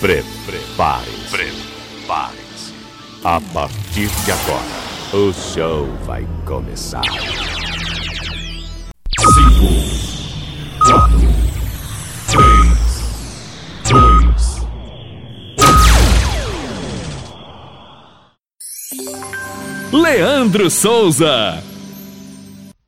[0.00, 1.28] Prepare-se.
[1.30, 2.72] Prepare-se.
[3.22, 4.64] A partir de agora,
[5.12, 7.02] o show vai começar.
[9.18, 9.68] Cinco,
[10.86, 11.20] quatro,
[12.30, 12.80] três,
[13.90, 14.60] dois.
[19.92, 21.62] Leandro Souza.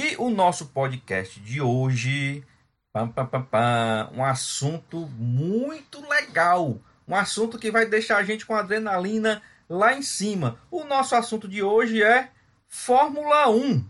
[0.00, 2.44] E o nosso podcast de hoje,
[2.92, 8.46] pam, pam, pam, pam, um assunto muito legal, um assunto que vai deixar a gente
[8.46, 10.56] com adrenalina lá em cima.
[10.70, 12.30] O nosso assunto de hoje é
[12.68, 13.84] Fórmula 1.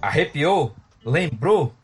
[0.00, 0.74] Arrepiou?
[1.04, 1.74] Lembrou?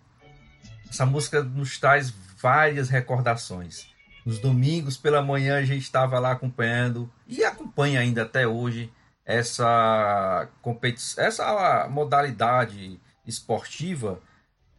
[0.88, 3.86] Essa música nos traz várias recordações.
[4.24, 8.92] Nos domingos pela manhã a gente estava lá acompanhando e acompanha ainda até hoje
[9.24, 14.20] essa competição, essa modalidade esportiva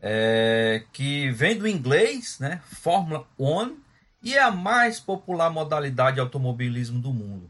[0.01, 2.61] é, que vem do inglês, né?
[2.65, 3.77] Fórmula 1
[4.21, 7.49] e é a mais popular modalidade de automobilismo do mundo.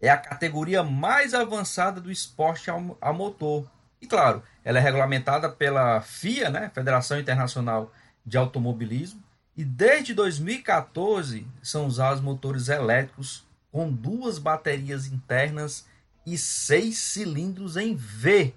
[0.00, 3.70] É a categoria mais avançada do esporte a motor.
[4.04, 6.70] E claro, ela é regulamentada pela FIA, né?
[6.74, 7.90] Federação Internacional
[8.24, 9.22] de Automobilismo,
[9.56, 15.86] e desde 2014 são usados motores elétricos com duas baterias internas
[16.26, 18.52] e seis cilindros em V,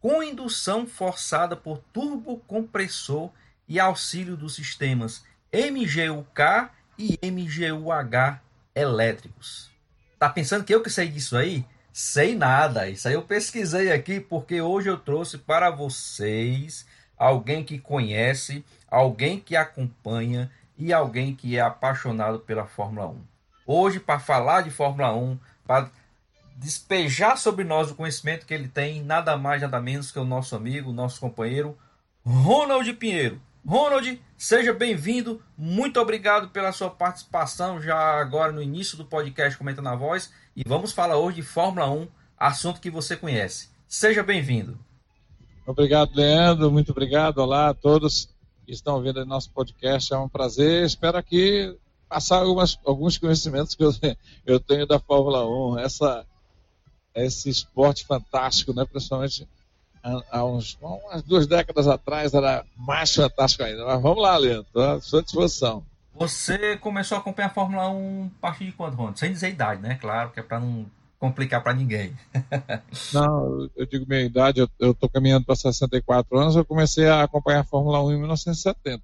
[0.00, 3.30] com indução forçada por turbocompressor
[3.68, 8.40] e auxílio dos sistemas MGU-K e MGU-H
[8.74, 9.70] elétricos.
[10.18, 11.66] Tá pensando que eu que sei disso aí?
[11.98, 12.90] Sei nada.
[12.90, 16.86] Isso aí eu pesquisei aqui porque hoje eu trouxe para vocês
[17.16, 23.24] alguém que conhece, alguém que acompanha e alguém que é apaixonado pela Fórmula 1.
[23.66, 25.90] Hoje, para falar de Fórmula 1, para
[26.56, 30.54] despejar sobre nós o conhecimento que ele tem, nada mais, nada menos que o nosso
[30.54, 31.78] amigo, nosso companheiro,
[32.22, 33.40] Ronald Pinheiro.
[33.66, 35.42] Ronald, seja bem-vindo.
[35.56, 40.30] Muito obrigado pela sua participação já agora no início do podcast Comenta na Voz.
[40.54, 42.08] E vamos falar hoje de Fórmula 1,
[42.38, 43.70] assunto que você conhece.
[43.88, 44.78] Seja bem-vindo.
[45.66, 46.70] Obrigado, Leandro.
[46.70, 47.38] Muito obrigado.
[47.38, 48.28] Olá a todos
[48.64, 50.12] que estão ouvindo nosso podcast.
[50.12, 50.84] É um prazer.
[50.84, 51.76] Espero aqui
[52.08, 53.92] passar algumas, alguns conhecimentos que eu,
[54.44, 55.78] eu tenho da Fórmula 1.
[55.78, 56.26] Essa,
[57.14, 58.84] esse esporte fantástico, né?
[58.84, 59.48] principalmente
[60.30, 63.84] há, uns, umas duas décadas atrás era mais fantástico ainda.
[63.84, 64.80] Mas vamos lá, Leandro.
[64.80, 65.84] À sua disposição.
[66.14, 69.18] Você começou a acompanhar a Fórmula 1 a partir de quando, Ronaldo?
[69.18, 69.96] Sem dizer idade, né?
[69.96, 70.86] Claro, que é para não
[71.18, 72.12] complicar para ninguém.
[73.12, 77.60] Não, eu digo minha idade, eu estou caminhando para 64 anos, eu comecei a acompanhar
[77.60, 79.02] a Fórmula 1 em 1970.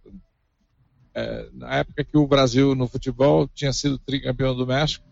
[1.15, 5.05] É, na época que o Brasil no futebol tinha sido tricampeão do México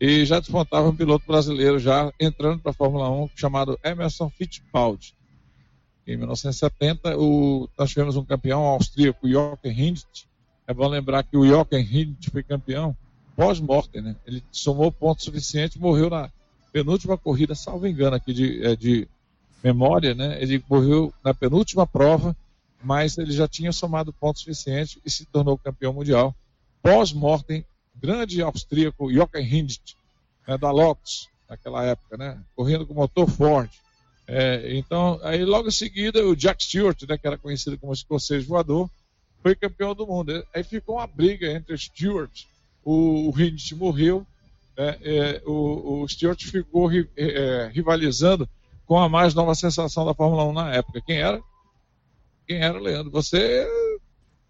[0.00, 5.15] e já despontava um piloto brasileiro já entrando para a Fórmula 1 chamado Emerson Fittipaldi.
[6.06, 10.28] Em 1970, o, nós tivemos um campeão austríaco, Jochen Rindt.
[10.66, 12.96] É bom lembrar que o Jochen Rindt foi campeão
[13.34, 14.16] pós-mortem, né?
[14.24, 16.30] Ele somou pontos suficientes, morreu na
[16.72, 19.08] penúltima corrida, salvo engano aqui de, é, de
[19.62, 20.40] memória, né?
[20.40, 22.36] Ele morreu na penúltima prova,
[22.82, 26.34] mas ele já tinha somado pontos suficientes e se tornou campeão mundial.
[26.82, 27.64] Pós-mortem,
[27.94, 29.96] grande austríaco Jochen Rindt,
[30.46, 32.40] né, da Lotus, naquela época, né?
[32.54, 33.70] Correndo com motor Ford.
[34.28, 38.44] É, então, aí logo em seguida, o Jack Stewart, né, que era conhecido como escocês
[38.44, 38.90] voador,
[39.42, 40.44] foi campeão do mundo.
[40.54, 42.46] Aí ficou uma briga entre o Stewart
[42.86, 44.24] o, o morreu,
[44.78, 48.48] né, é, o, o Stewart ficou ri, é, é, rivalizando
[48.86, 51.02] com a mais nova sensação da Fórmula 1 na época.
[51.04, 51.42] Quem era?
[52.46, 53.10] Quem era, Leandro?
[53.10, 53.66] Você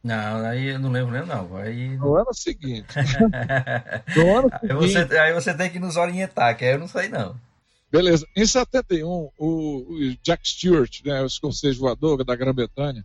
[0.05, 1.57] Não, aí eu não lembro não.
[1.57, 1.97] Aí...
[1.97, 2.95] No ano seguinte.
[4.15, 4.71] no ano seguinte.
[4.71, 7.35] Aí você, aí você tem que nos orientar, que aí eu não sei não.
[7.91, 8.27] Beleza.
[8.37, 13.05] Em 71, o, Jack Stewart, né, o escocês voador da Grã-Bretanha,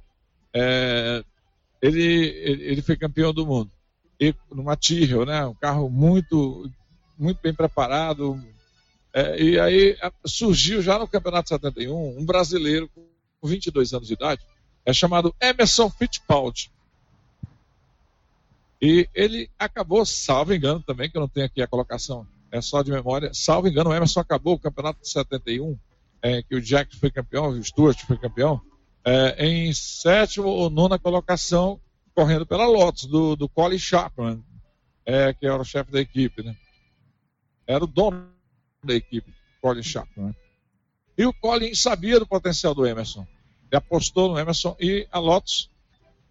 [0.54, 1.24] é,
[1.82, 3.72] ele, ele, ele, foi campeão do mundo.
[4.20, 6.70] E numa Tyrrell, né, um carro muito,
[7.18, 8.42] muito bem preparado.
[9.14, 12.90] É, e aí surgiu já no Campeonato 71 um brasileiro
[13.42, 14.42] com 22 anos de idade,
[14.86, 16.72] é chamado Emerson Fittipaldi.
[18.82, 22.82] E ele acabou, salvo engano também, que eu não tenho aqui a colocação, é só
[22.82, 25.78] de memória, salvo engano, o Emerson acabou o campeonato de 71,
[26.22, 28.62] é, que o Jack foi campeão, o Stuart foi campeão,
[29.06, 31.80] é, em sétima ou nona colocação,
[32.14, 34.44] correndo pela Lotus, do, do Colin Chapman,
[35.06, 36.56] é, que era o chefe da equipe, né?
[37.66, 38.30] Era o dono
[38.84, 40.28] da equipe, Colin Chapman.
[40.28, 40.36] Né?
[41.18, 43.26] E o Colin sabia do potencial do Emerson.
[43.70, 45.70] Ele apostou no Emerson e a Lotus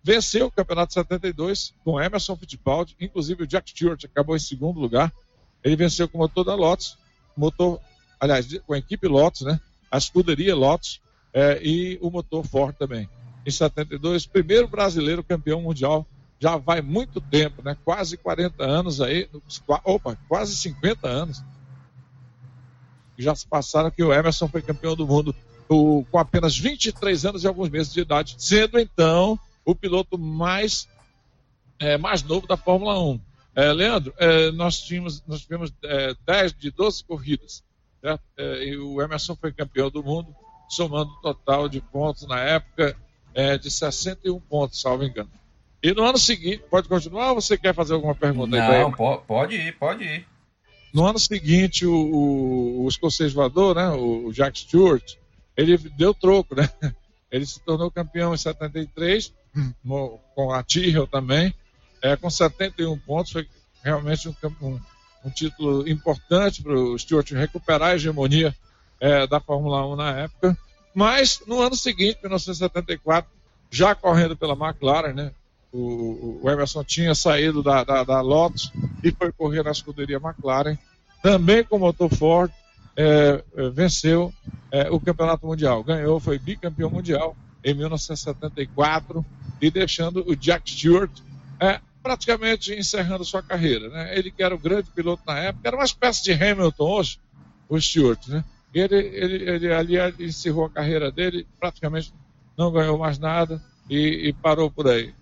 [0.02, 5.12] venceu o campeonato 72 com Emerson Fittipaldi, inclusive o Jack Stewart acabou em segundo lugar.
[5.62, 6.96] Ele venceu com o motor da Lotus,
[7.36, 7.80] motor,
[8.18, 9.60] aliás, com a equipe Lotus, né?
[9.90, 11.00] A escuderia Lotus
[11.32, 13.08] é, e o motor Ford também.
[13.46, 16.06] Em 72, primeiro brasileiro campeão mundial,
[16.38, 17.76] já vai muito tempo, né?
[17.84, 19.28] Quase 40 anos aí,
[19.84, 21.42] opa, quase 50 anos.
[23.18, 25.34] Já se passaram que o Emerson foi campeão do mundo
[25.68, 30.88] o, com apenas 23 anos e alguns meses de idade, sendo então o piloto mais,
[31.78, 33.20] é, mais novo da Fórmula 1.
[33.60, 37.62] É, Leandro, é, nós, tínhamos, nós tivemos é, 10 de 12 corridas,
[38.00, 38.22] certo?
[38.38, 40.34] É, e o Emerson foi campeão do mundo,
[40.66, 42.96] somando o total de pontos na época
[43.34, 45.30] é, de 61 pontos, salvo engano.
[45.82, 48.56] E no ano seguinte, pode continuar ou você quer fazer alguma pergunta?
[48.56, 50.26] Não, aí pode ir, pode ir.
[50.94, 55.16] No ano seguinte, o, o, o escocês voador, né, o Jack Stewart,
[55.54, 56.66] ele deu troco, né?
[57.30, 59.32] Ele se tornou campeão em 73,
[59.84, 61.54] no, com a Tyrrell também,
[62.02, 63.32] é, com 71 pontos.
[63.32, 63.46] Foi
[63.82, 64.80] realmente um, um,
[65.24, 68.54] um título importante para o Stewart recuperar a hegemonia
[69.00, 70.56] é, da Fórmula 1 na época.
[70.94, 73.30] Mas no ano seguinte, 1974,
[73.70, 75.32] já correndo pela McLaren, né?
[75.72, 78.72] O, o Emerson tinha saído da, da, da, Lotus
[79.04, 80.76] e foi correr na escuderia McLaren,
[81.22, 82.50] também com motor Ford,
[82.96, 84.34] é, é, venceu
[84.72, 85.84] é, o campeonato mundial.
[85.84, 89.24] Ganhou, foi bicampeão mundial em 1974
[89.60, 91.10] e deixando o Jack Stewart
[91.60, 93.88] é, praticamente encerrando sua carreira.
[93.88, 94.18] Né?
[94.18, 97.20] Ele que era o grande piloto na época, era uma espécie de Hamilton hoje,
[97.68, 98.26] o Stewart.
[98.28, 98.44] Né?
[98.72, 102.12] Ele, ele, ele ali encerrou a carreira dele, praticamente
[102.56, 105.14] não ganhou mais nada e, e parou por aí.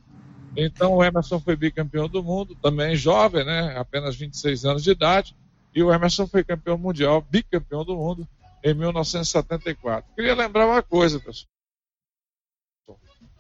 [0.57, 3.77] Então o Emerson foi bicampeão do mundo, também jovem, né?
[3.79, 5.37] apenas 26 anos de idade,
[5.75, 8.27] e o Emerson foi campeão mundial, bicampeão do mundo,
[8.65, 10.11] em 1974.
[10.15, 11.49] Queria lembrar uma coisa, pessoal.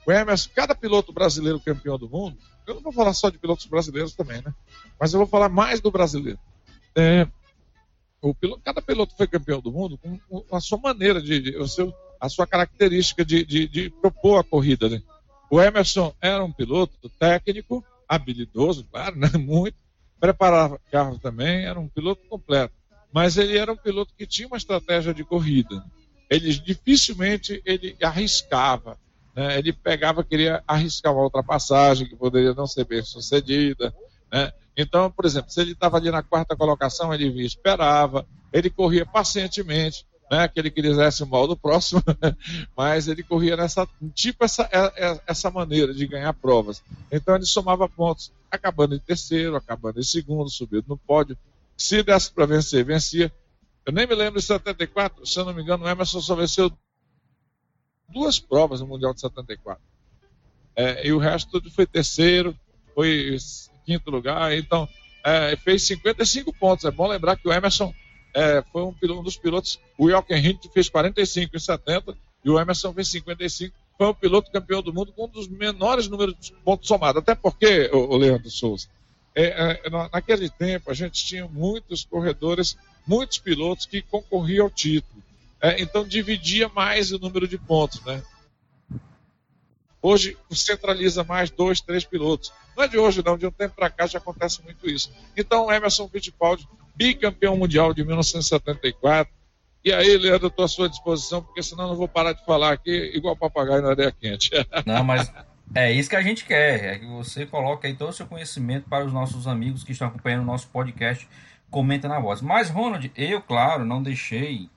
[0.06, 2.38] O Emerson, cada piloto brasileiro campeão do mundo,
[2.70, 4.54] eu não vou falar só de pilotos brasileiros também, né?
[5.00, 6.38] Mas eu vou falar mais do brasileiro.
[6.96, 7.26] É,
[8.20, 11.68] o piloto, cada piloto foi campeão do mundo com, a sua maneira de, de o
[11.68, 14.88] seu, a sua característica de, de, de propor a corrida.
[14.88, 15.02] Né?
[15.50, 19.30] O Emerson era um piloto técnico, habilidoso, claro, né?
[19.38, 19.76] muito,
[20.18, 22.74] preparava carro também, era um piloto completo.
[23.12, 25.84] Mas ele era um piloto que tinha uma estratégia de corrida.
[26.28, 28.98] Ele dificilmente ele arriscava.
[29.38, 29.56] Né?
[29.56, 33.94] Ele pegava, queria arriscar uma ultrapassagem que poderia não ser bem sucedida.
[34.32, 34.52] Né?
[34.76, 39.06] Então, por exemplo, se ele estava ali na quarta colocação, ele via, esperava, ele corria
[39.06, 42.02] pacientemente, né, que ele quisesse o mal do próximo,
[42.76, 46.82] mas ele corria nessa tipo essa, é, é, essa maneira de ganhar provas.
[47.10, 51.38] Então ele somava pontos, acabando em terceiro, acabando em segundo, subindo no pódio.
[51.76, 53.32] Se desse para vencer, vencia.
[53.86, 56.70] Eu nem me lembro de 74, se eu não me engano, o Emerson só venceu
[58.08, 59.82] duas provas no Mundial de 74.
[60.76, 62.56] É, e o resto tudo foi terceiro,
[62.94, 63.36] foi
[63.84, 64.88] quinto lugar, então
[65.24, 66.84] é, fez 55 pontos.
[66.84, 67.92] É bom lembrar que o Emerson
[68.34, 69.80] é, foi um, um, dos pilotos.
[69.96, 73.74] O Jochen fez 45 em 70 e o Emerson fez 55.
[73.96, 77.20] Foi um piloto campeão do mundo com um dos menores números de pontos somados.
[77.20, 78.88] Até porque, o, o Leandro Souza,
[79.34, 85.22] é, é, naquele tempo a gente tinha muitos corredores, muitos pilotos que concorriam ao título.
[85.60, 88.22] É, então dividia mais o número de pontos, né?
[90.00, 92.52] Hoje centraliza mais dois, três pilotos.
[92.76, 95.12] Não é de hoje, não, de um tempo para cá já acontece muito isso.
[95.36, 99.32] Então, Emerson Fittipaldi bicampeão mundial de 1974.
[99.84, 103.12] E aí, Leandro, estou à sua disposição, porque senão não vou parar de falar aqui
[103.14, 104.50] igual papagaio na areia quente.
[104.84, 105.32] Não, mas
[105.72, 108.88] é isso que a gente quer, é que você coloque aí todo o seu conhecimento
[108.88, 111.28] para os nossos amigos que estão acompanhando o nosso podcast,
[111.70, 112.40] comenta na voz.
[112.42, 114.68] Mas, Ronald, eu, claro, não deixei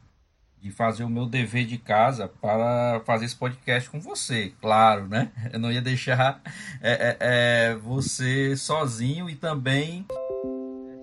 [0.62, 5.32] de fazer o meu dever de casa para fazer esse podcast com você, claro, né?
[5.52, 6.40] Eu não ia deixar
[6.80, 10.06] é, é, é, você sozinho e também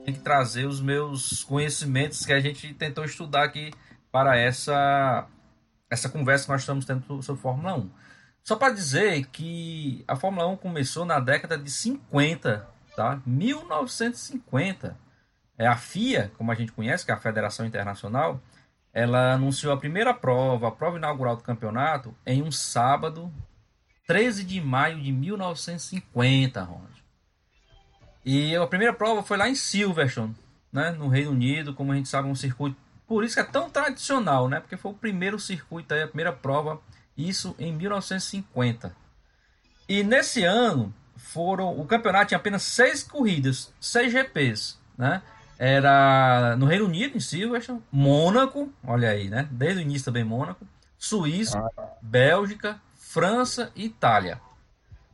[0.04, 3.72] tem que trazer os meus conhecimentos que a gente tentou estudar aqui
[4.12, 5.26] para essa
[5.90, 7.90] essa conversa que nós estamos tendo sobre Fórmula 1.
[8.44, 13.20] Só para dizer que a Fórmula 1 começou na década de 50, tá?
[13.26, 14.96] 1950.
[15.58, 18.40] É a FIA, como a gente conhece, que é a Federação Internacional,
[18.92, 23.32] ela anunciou a primeira prova, a prova inaugural do campeonato, em um sábado,
[24.06, 27.04] 13 de maio de 1950, Ronald.
[28.24, 30.34] E a primeira prova foi lá em Silverstone,
[30.72, 32.76] né, no Reino Unido, como a gente sabe, um circuito.
[33.06, 34.60] Por isso que é tão tradicional, né?
[34.60, 36.78] Porque foi o primeiro circuito aí, a primeira prova,
[37.16, 38.94] isso em 1950.
[39.88, 45.22] E nesse ano foram, o campeonato tinha apenas seis corridas, seis GPs, né?
[45.58, 49.48] Era no Reino Unido, em Silverstone, Mônaco, olha aí, né?
[49.50, 50.64] Desde o início também Mônaco,
[50.96, 51.82] Suíça, ah.
[52.00, 54.40] Bélgica, França e Itália.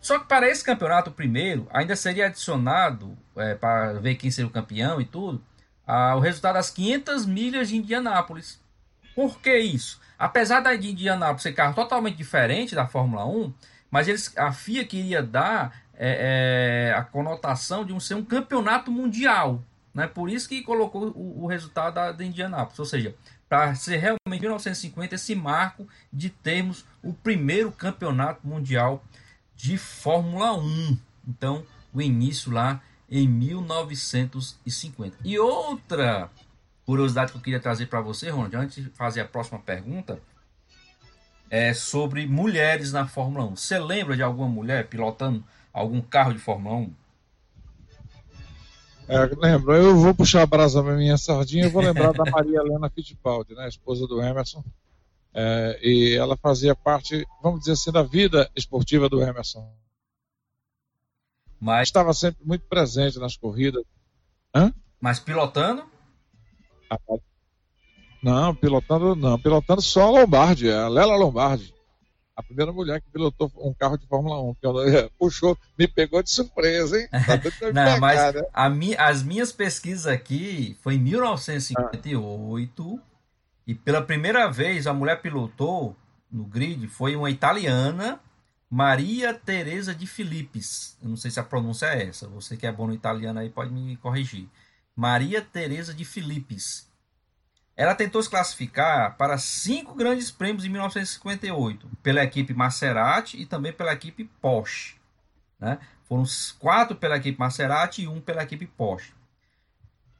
[0.00, 4.52] Só que para esse campeonato primeiro, ainda seria adicionado, é, para ver quem seria o
[4.52, 5.42] campeão e tudo,
[5.86, 8.60] a, o resultado das 500 milhas de Indianápolis.
[9.14, 9.98] Por que isso?
[10.18, 13.52] Apesar da de Indianápolis ser carro totalmente diferente da Fórmula 1,
[13.90, 18.90] mas eles, a FIA queria dar é, é, a conotação de um ser um campeonato
[18.90, 19.62] mundial.
[19.94, 20.06] Né?
[20.06, 22.78] Por isso que colocou o, o resultado da, da Indianápolis.
[22.78, 23.14] Ou seja,
[23.48, 29.04] para ser realmente em 1950 esse marco de termos o primeiro campeonato mundial
[29.54, 30.98] de Fórmula 1.
[31.28, 35.18] Então, o início lá em 1950.
[35.24, 36.28] E outra
[36.84, 40.20] curiosidade que eu queria trazer para você, Ronald, antes de fazer a próxima pergunta,
[41.48, 43.56] é sobre mulheres na Fórmula 1.
[43.56, 46.94] Você lembra de alguma mulher pilotando algum carro de Fórmula 1?
[49.06, 52.58] É, lembro, eu vou puxar a brasa para minha sardinha, eu vou lembrar da Maria
[52.58, 54.64] Helena Fittipaldi, né, esposa do Emerson.
[55.32, 59.68] É, e ela fazia parte, vamos dizer assim, da vida esportiva do Emerson.
[61.60, 63.82] Mas estava sempre muito presente nas corridas.
[64.54, 64.72] Hã?
[65.00, 65.84] Mas pilotando?
[68.22, 71.73] Não, pilotando não, pilotando só a Lombardi, a Lela Lombardi
[72.36, 76.22] a primeira mulher que pilotou um carro de Fórmula 1, que ela puxou, me pegou
[76.22, 77.08] de surpresa, hein?
[77.10, 77.36] Tá
[77.72, 78.42] Não, pegar, mas né?
[78.52, 83.02] a mi, as minhas pesquisas aqui foi em 1958 ah.
[83.66, 85.96] e pela primeira vez a mulher pilotou
[86.30, 88.18] no grid foi uma italiana,
[88.68, 90.98] Maria Teresa de Filippes.
[91.00, 92.26] Eu não sei se a pronúncia é essa.
[92.28, 94.48] Você que é bom no italiano aí pode me corrigir.
[94.96, 96.88] Maria Teresa de Filippes.
[97.76, 103.72] Ela tentou se classificar para cinco grandes prêmios em 1958, pela equipe Maserati e também
[103.72, 104.96] pela equipe Porsche.
[105.58, 105.78] Né?
[106.08, 106.24] Foram
[106.58, 109.12] quatro pela equipe Maserati e um pela equipe Porsche.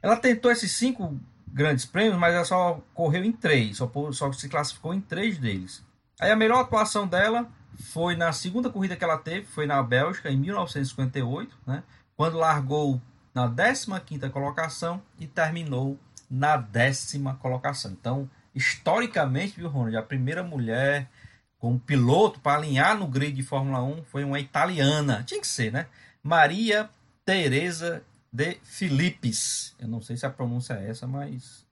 [0.03, 4.49] Ela tentou esses cinco grandes prêmios, mas ela só correu em três, só, só se
[4.49, 5.85] classificou em três deles.
[6.21, 7.49] Aí a melhor atuação dela
[7.93, 11.85] foi na segunda corrida que ela teve, foi na Bélgica, em 1958, né?
[12.17, 13.01] quando largou
[13.33, 15.99] na 15ª colocação e terminou
[16.31, 17.93] na décima colocação.
[17.93, 21.09] Então, historicamente, viu, Ronald, a primeira mulher
[21.59, 25.23] como piloto para alinhar no grid de Fórmula 1 foi uma italiana.
[25.27, 25.87] Tinha que ser, né?
[26.23, 26.91] Maria
[27.25, 29.75] Teresa de Filippes.
[29.79, 31.65] Eu não sei se a pronúncia é essa, mas.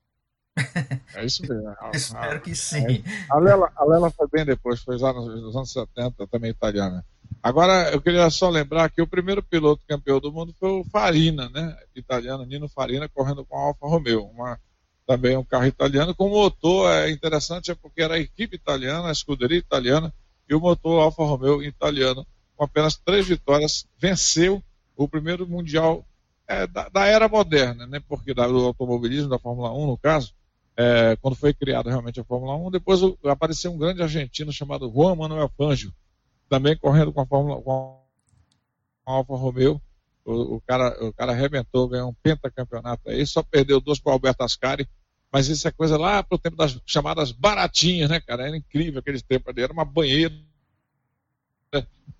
[1.14, 1.74] É isso mesmo.
[1.92, 3.02] Espero que sim.
[3.28, 7.04] A Lela, a Lela foi bem depois, foi lá nos anos 70, também italiana.
[7.40, 11.48] Agora, eu queria só lembrar que o primeiro piloto campeão do mundo foi o Farina,
[11.50, 11.76] né?
[11.94, 14.24] Italiano, Nino Farina, correndo com a Alfa Romeo.
[14.24, 14.58] Uma,
[15.06, 16.14] também um carro italiano.
[16.14, 20.12] Com motor, é interessante, é porque era a equipe italiana, a escuderia italiana,
[20.48, 24.62] e o motor Alfa Romeo italiano, com apenas três vitórias, venceu
[24.96, 26.04] o primeiro mundial
[26.46, 28.00] é, da, da, era moderna, né?
[28.08, 30.34] Porque da, do automobilismo, da Fórmula 1, no caso,
[30.76, 35.14] é, quando foi criada realmente a Fórmula 1, depois apareceu um grande argentino chamado Juan
[35.14, 35.92] Manuel Fangio,
[36.52, 37.98] também correndo com a Fórmula com
[39.06, 39.80] a Alfa Romeo.
[40.22, 44.12] O, o, cara, o cara arrebentou, ganhou um pentacampeonato aí, só perdeu dois para o
[44.12, 44.86] Alberto Ascari,
[45.32, 48.48] mas isso é coisa lá para o tempo das chamadas baratinhas, né, cara?
[48.48, 50.34] Era incrível aquele tempo ali, era uma banheira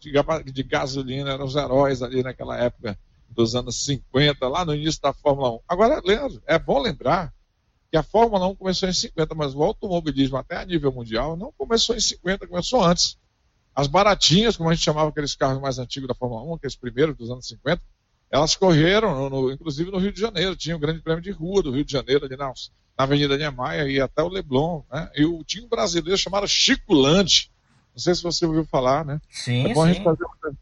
[0.00, 2.98] de gasolina, eram os heróis ali naquela época
[3.28, 5.60] dos anos 50, lá no início da Fórmula 1.
[5.68, 7.34] Agora, Leandro, é bom lembrar
[7.90, 11.52] que a Fórmula 1 começou em 50, mas o automobilismo até a nível mundial não
[11.52, 13.20] começou em 50, começou antes.
[13.74, 17.16] As baratinhas, como a gente chamava aqueles carros mais antigos da Fórmula 1, aqueles primeiros
[17.16, 17.82] dos anos 50,
[18.30, 20.56] elas correram, no, no, inclusive no Rio de Janeiro.
[20.56, 23.36] Tinha o um grande prêmio de rua do Rio de Janeiro, ali na, na Avenida
[23.36, 24.82] Niemeyer e até o Leblon.
[24.90, 25.10] Né?
[25.16, 27.50] E o, tinha um brasileiro chamado Chico Lande.
[27.92, 29.20] Não sei se você ouviu falar, né?
[29.30, 29.90] Sim, é bom sim.
[29.90, 30.56] a gente fazer uma,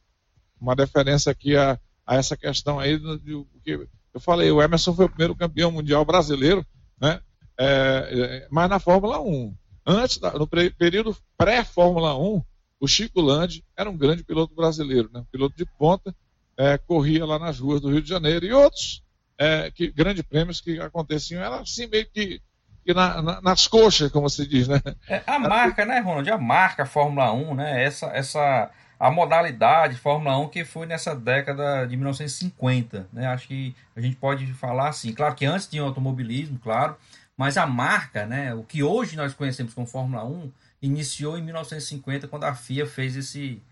[0.60, 2.98] uma deferência aqui a, a, essa questão aí.
[2.98, 6.66] Do, do, que eu falei, o Emerson foi o primeiro campeão mundial brasileiro,
[7.00, 7.20] né?
[7.56, 9.54] É, é, mas na Fórmula 1.
[9.86, 12.42] Antes, no período pré-Fórmula 1,
[12.80, 15.20] o Chico Landi era um grande piloto brasileiro, né?
[15.20, 16.14] um piloto de ponta,
[16.56, 18.46] é, corria lá nas ruas do Rio de Janeiro.
[18.46, 19.04] E outros
[19.38, 22.40] é, que, grandes prêmios que aconteciam, era assim meio que,
[22.84, 24.80] que na, na, nas coxas, como se diz, né?
[25.06, 26.30] É, a marca, né, Ronald?
[26.30, 27.84] A marca Fórmula 1, né?
[27.84, 33.26] Essa, essa, a modalidade Fórmula 1 que foi nessa década de 1950, né?
[33.26, 35.12] Acho que a gente pode falar assim.
[35.12, 36.96] Claro que antes tinha automobilismo, claro,
[37.36, 38.54] mas a marca, né?
[38.54, 40.50] O que hoje nós conhecemos como Fórmula 1
[40.82, 43.62] iniciou em 1950, quando a FIA fez esse,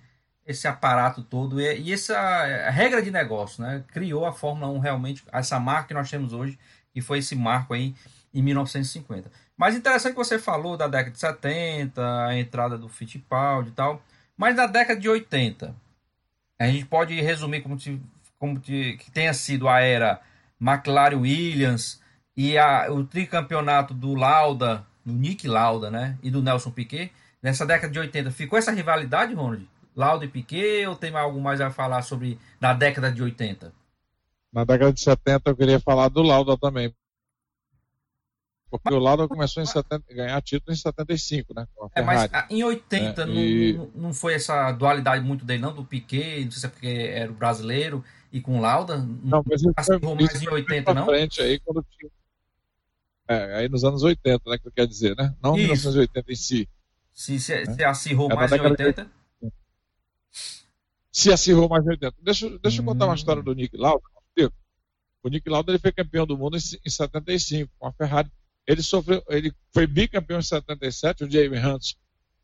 [0.47, 3.85] esse aparato todo e, e essa regra de negócio, né?
[3.89, 6.59] Criou a Fórmula 1 realmente, essa marca que nós temos hoje,
[6.93, 7.95] que foi esse marco aí
[8.33, 9.31] em 1950.
[9.57, 14.03] Mas interessante que você falou da década de 70, a entrada do Fittipaldi e tal,
[14.37, 15.75] mas na década de 80,
[16.59, 18.01] a gente pode resumir como, se,
[18.39, 20.21] como que tenha sido a era
[20.61, 22.01] McLaren Williams
[22.37, 26.19] e a, o tricampeonato do Lauda do Nick Lauda, né?
[26.23, 27.11] E do Nelson Piquet.
[27.43, 29.67] Nessa década de 80, ficou essa rivalidade, Ronald?
[29.97, 33.73] Lauda e Piquet, ou tem algo mais a falar sobre da década de 80?
[34.53, 36.95] Na década de 70 eu queria falar do Lauda também.
[38.71, 41.67] Porque o Lauda começou a ganhar título em 75, né?
[41.95, 43.91] É, mas em 80 é, não, e...
[43.95, 47.31] não foi essa dualidade muito dele, não, do Piquet, não sei se é porque era
[47.31, 48.99] o brasileiro e com o Lauda.
[48.99, 51.07] Não, mas ele foi, mais em 80, não?
[51.07, 52.11] Frente aí, quando tinha
[53.29, 55.35] é, aí nos anos 80, né, que tu quer dizer, né?
[55.43, 55.65] Não Isso.
[55.65, 56.69] 1980 em si.
[57.13, 57.75] Se, se, né?
[57.75, 59.05] se acirrou é mais em 80?
[59.05, 59.11] De...
[61.13, 62.17] Se acirrou mais em 80.
[62.23, 63.17] Deixa, deixa eu contar uma hum.
[63.17, 64.03] história do Nick Lauda.
[65.23, 68.31] O Nick Lauda ele foi campeão do mundo em, em 75 com a Ferrari.
[68.67, 71.25] Ele sofreu, ele foi bicampeão em 77.
[71.25, 71.95] O Jamie Hunt,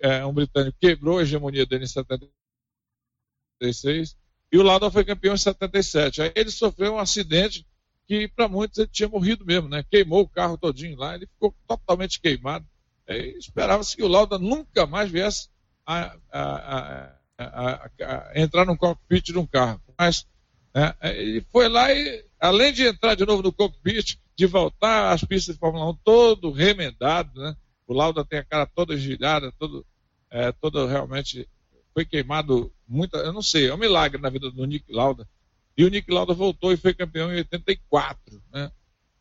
[0.01, 4.17] é, um britânico, quebrou a hegemonia dele em 76.
[4.53, 6.23] E o Lauda foi campeão em 77.
[6.23, 7.67] Aí ele sofreu um acidente
[8.07, 9.85] que para muitos ele tinha morrido mesmo, né?
[9.91, 12.67] Queimou o carro todinho lá, ele ficou totalmente queimado.
[13.09, 15.49] Esperava-se que o Lauda nunca mais viesse
[15.87, 19.81] a, a, a, a, entrar no cockpit de um carro.
[19.99, 20.27] Mas
[20.75, 25.23] né, ele foi lá e, além de entrar de novo no cockpit, de voltar às
[25.23, 27.57] pistas de Fórmula 1 todo remendado, né?
[27.87, 29.87] O Lauda tem a cara toda girada, todo,
[30.31, 31.49] é, todo realmente
[31.93, 35.29] foi queimado muito, eu não sei, é um milagre na vida do Nick Lauda
[35.77, 38.43] e o Nick Lauda voltou e foi campeão em 84.
[38.53, 38.71] Né?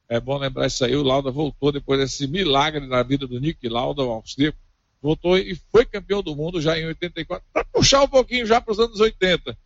[0.07, 0.95] É bom lembrar isso aí.
[0.95, 4.57] O Lauda voltou depois desse milagre na vida do Nick Lauda, o austríaco.
[5.01, 7.45] Voltou e foi campeão do mundo já em 84.
[7.51, 9.57] Para puxar um pouquinho já para os anos 80.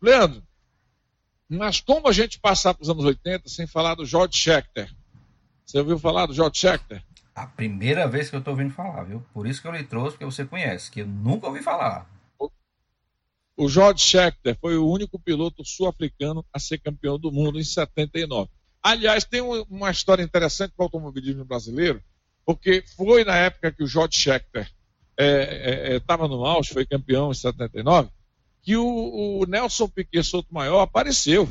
[0.00, 0.42] Leandro,
[1.48, 4.88] mas como a gente passar para os anos 80 sem falar do George Schechter?
[5.66, 7.02] Você ouviu falar do George Schechter?
[7.34, 9.22] A primeira vez que eu estou ouvindo falar, viu?
[9.34, 12.06] Por isso que eu lhe trouxe, porque você conhece, que eu nunca ouvi falar.
[13.56, 18.48] O George Scheckter foi o único piloto sul-africano a ser campeão do mundo em 79.
[18.82, 22.02] Aliás, tem uma história interessante para o automobilismo brasileiro,
[22.46, 24.70] porque foi na época que o George Scheckter
[25.96, 28.08] estava é, é, é no auge, foi campeão em 79,
[28.62, 31.48] que o, o Nelson Piquet Sotomayor apareceu,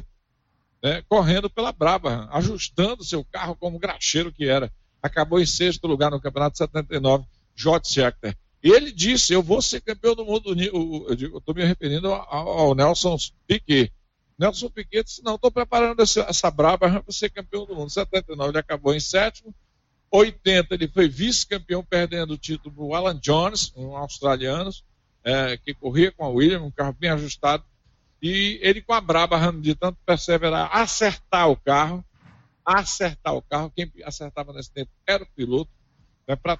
[0.81, 4.71] né, correndo pela Brabham, ajustando seu carro como graxeiro que era.
[5.01, 8.35] Acabou em sexto lugar no campeonato de 79, George Scheckter.
[8.61, 10.53] Ele disse: Eu vou ser campeão do mundo.
[10.61, 13.17] Eu estou me referindo ao, Nelson
[13.47, 13.91] Piquet.
[14.37, 17.89] Nelson Piquet disse: Não, estou preparando essa, essa braba para ser campeão do mundo.
[17.89, 19.53] 79 ele acabou em sétimo.
[20.11, 24.71] 80 ele foi vice-campeão, perdendo o título para o Alan Jones, um australiano,
[25.23, 27.63] é, que corria com a Williams, um carro bem ajustado.
[28.21, 32.03] E ele com a braba, de tanto perseverar, acertar o carro,
[32.65, 33.71] acertar o carro.
[33.73, 35.71] Quem acertava nesse tempo era o piloto.
[36.27, 36.59] Né, para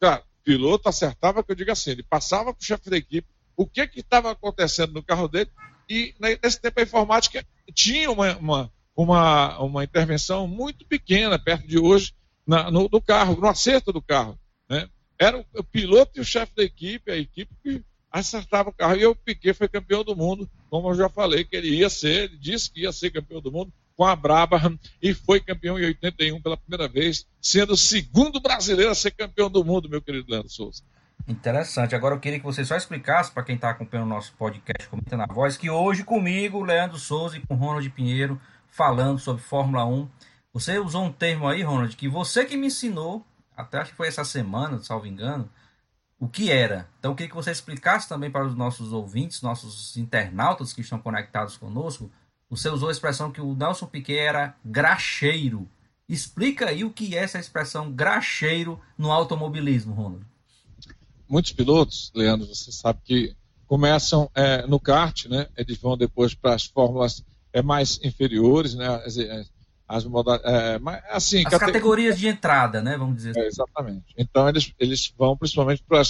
[0.00, 3.28] Cara, o piloto acertava, que eu digo assim, ele passava para o chefe da equipe
[3.56, 5.50] o que estava acontecendo no carro dele,
[5.90, 11.78] e nesse tempo a informática tinha uma, uma, uma, uma intervenção muito pequena, perto de
[11.78, 12.14] hoje,
[12.46, 14.38] na, no, no, carro, no acerto do carro.
[14.68, 14.88] Né?
[15.18, 18.96] Era o, o piloto e o chefe da equipe, a equipe que acertava o carro.
[18.96, 22.24] E o Piquet foi campeão do mundo, como eu já falei que ele ia ser,
[22.24, 25.86] ele disse que ia ser campeão do mundo, com a Brabham e foi campeão em
[25.86, 30.30] 81 pela primeira vez, sendo o segundo brasileiro a ser campeão do mundo, meu querido
[30.30, 30.84] Leandro Souza.
[31.26, 31.96] Interessante.
[31.96, 35.16] Agora eu queria que você só explicasse para quem está acompanhando o nosso podcast Comenta
[35.16, 40.08] na Voz, que hoje comigo, Leandro Souza e com Ronald Pinheiro, falando sobre Fórmula 1.
[40.52, 44.06] Você usou um termo aí, Ronald, que você que me ensinou, até acho que foi
[44.06, 45.50] essa semana, salvo engano,
[46.20, 46.88] o que era.
[47.00, 51.00] Então eu queria que você explicasse também para os nossos ouvintes, nossos internautas que estão
[51.00, 52.08] conectados conosco,
[52.48, 55.68] você usou a expressão que o Nelson Piquet era graxeiro.
[56.08, 60.24] Explica aí o que é essa expressão graxeiro no automobilismo, Ronald.
[61.28, 65.46] Muitos pilotos, Leandro, você sabe que começam é, no kart, né?
[65.56, 68.88] Eles vão depois para as fórmulas é, mais inferiores, né?
[69.88, 70.04] as
[70.44, 72.96] é, mas, assim, as categorias de entrada, né?
[72.96, 73.36] Vamos dizer.
[73.36, 74.14] É, exatamente.
[74.16, 76.02] Então eles, eles vão principalmente para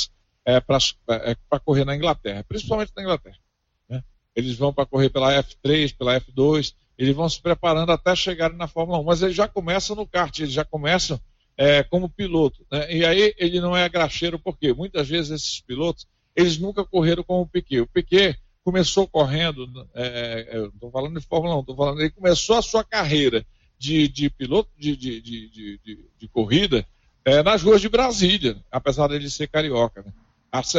[0.44, 0.78] é, para
[1.10, 3.36] é, correr na Inglaterra, principalmente na Inglaterra.
[4.38, 8.68] Eles vão para correr pela F3, pela F2, eles vão se preparando até chegarem na
[8.68, 11.20] Fórmula 1, mas eles já começam no kart, eles já começam
[11.56, 12.64] é, como piloto.
[12.70, 12.98] Né?
[12.98, 17.40] E aí ele não é graxeiro, porque muitas vezes esses pilotos, eles nunca correram com
[17.40, 17.80] o Piquet.
[17.80, 22.58] O Piquet começou correndo, é, é estou falando de Fórmula 1, estou falando, ele começou
[22.58, 23.44] a sua carreira
[23.76, 25.80] de, de piloto de, de, de,
[26.16, 26.86] de corrida
[27.24, 30.00] é, nas ruas de Brasília, apesar dele ser carioca.
[30.02, 30.12] Né?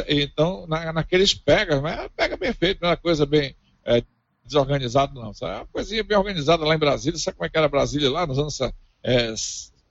[0.08, 3.55] Então, na, naqueles pegas, mas pega bem feito, não é uma coisa bem
[3.86, 4.03] é,
[4.43, 5.32] desorganizada, não.
[5.41, 7.19] É uma coisinha bem organizada lá em Brasília.
[7.19, 8.60] Sabe como é que era Brasília lá nos anos.
[9.03, 9.34] É,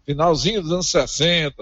[0.04, 1.54] finalzinho dos anos 60,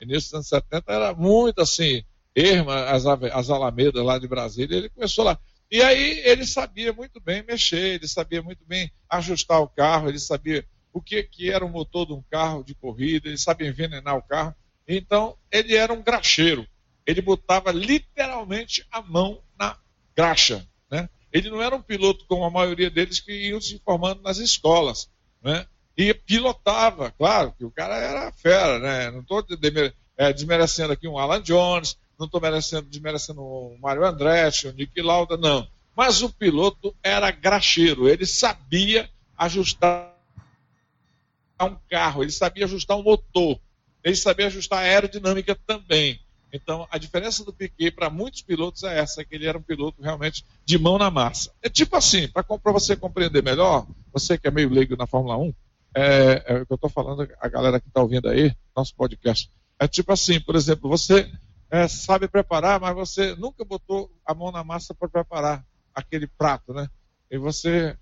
[0.00, 2.02] início dos anos 70, era muito assim,
[2.34, 4.76] erma, as, as alamedas lá de Brasília.
[4.76, 5.38] Ele começou lá.
[5.70, 10.18] E aí ele sabia muito bem mexer, ele sabia muito bem ajustar o carro, ele
[10.18, 14.16] sabia o que, que era o motor de um carro de corrida, ele sabia envenenar
[14.16, 14.54] o carro.
[14.86, 16.66] Então, ele era um graxeiro.
[17.10, 19.76] Ele botava literalmente a mão na
[20.16, 20.64] graxa.
[20.90, 21.08] Né?
[21.32, 25.10] Ele não era um piloto como a maioria deles que iam se formando nas escolas.
[25.42, 25.66] Né?
[25.96, 28.78] E pilotava, claro, que o cara era fera.
[28.78, 29.10] Né?
[29.10, 29.44] Não estou
[30.16, 32.40] é, desmerecendo aqui um Alan Jones, não estou
[32.82, 35.66] desmerecendo o Mário Andretti, o Nick Lauda, não.
[35.96, 40.14] Mas o piloto era graxeiro, ele sabia ajustar
[41.60, 43.58] um carro, ele sabia ajustar um motor,
[44.04, 46.20] ele sabia ajustar a aerodinâmica também.
[46.52, 50.02] Então, a diferença do Piquet para muitos pilotos é essa, que ele era um piloto
[50.02, 51.52] realmente de mão na massa.
[51.62, 55.54] É tipo assim, para você compreender melhor, você que é meio leigo na Fórmula 1,
[55.94, 59.50] é, é o que eu estou falando, a galera que está ouvindo aí, nosso podcast,
[59.78, 61.30] é tipo assim, por exemplo, você
[61.70, 66.74] é, sabe preparar, mas você nunca botou a mão na massa para preparar aquele prato,
[66.74, 66.88] né?
[67.30, 67.96] E você,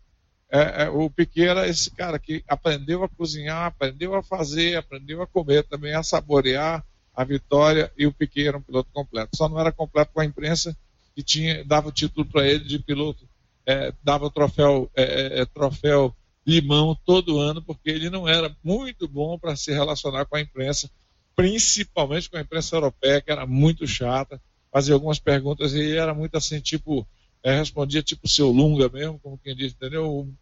[0.50, 5.22] é, é, o Piquet era esse cara que aprendeu a cozinhar, aprendeu a fazer, aprendeu
[5.22, 6.84] a comer também, a saborear
[7.18, 9.36] a vitória, e o Piquet era um piloto completo.
[9.36, 10.76] Só não era completo com a imprensa,
[11.16, 13.28] que tinha, dava o título para ele de piloto,
[13.66, 16.14] é, dava o troféu, é, é, troféu
[16.46, 20.88] limão todo ano, porque ele não era muito bom para se relacionar com a imprensa,
[21.34, 26.36] principalmente com a imprensa europeia, que era muito chata, fazia algumas perguntas e era muito
[26.36, 27.04] assim, tipo,
[27.42, 30.08] é, respondia tipo seu Lunga mesmo, como quem diz, entendeu?
[30.08, 30.32] O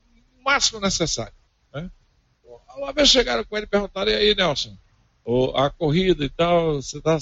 [0.45, 1.33] máximo necessário.
[1.73, 1.91] Né?
[2.77, 4.77] Uma vez chegaram com ele e perguntaram, e aí, Nelson,
[5.55, 7.19] a corrida e tal, você tá...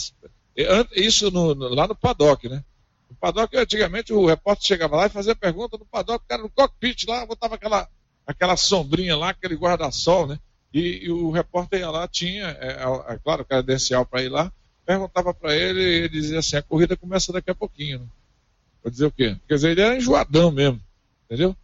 [0.95, 2.63] Isso no, lá no paddock, né?
[3.11, 6.51] No paddock, antigamente, o repórter chegava lá e fazia pergunta no paddock, o cara no
[6.51, 7.89] cockpit lá, botava aquela,
[8.27, 10.39] aquela sombrinha lá, aquele guarda-sol, né?
[10.73, 14.53] E, e, o repórter ia lá, tinha, é, é, é claro, credencial para ir lá,
[14.85, 18.01] perguntava para ele e ele dizia assim: a corrida começa daqui a pouquinho.
[18.01, 18.07] Né?
[18.83, 19.37] Vou dizer o quê?
[19.49, 20.81] Quer dizer, ele era enjoadão mesmo,
[21.25, 21.57] entendeu?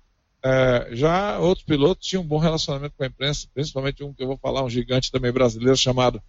[0.42, 4.26] É, já outros pilotos tinham um bom relacionamento com a imprensa, principalmente um que eu
[4.26, 6.22] vou falar, um gigante também brasileiro chamado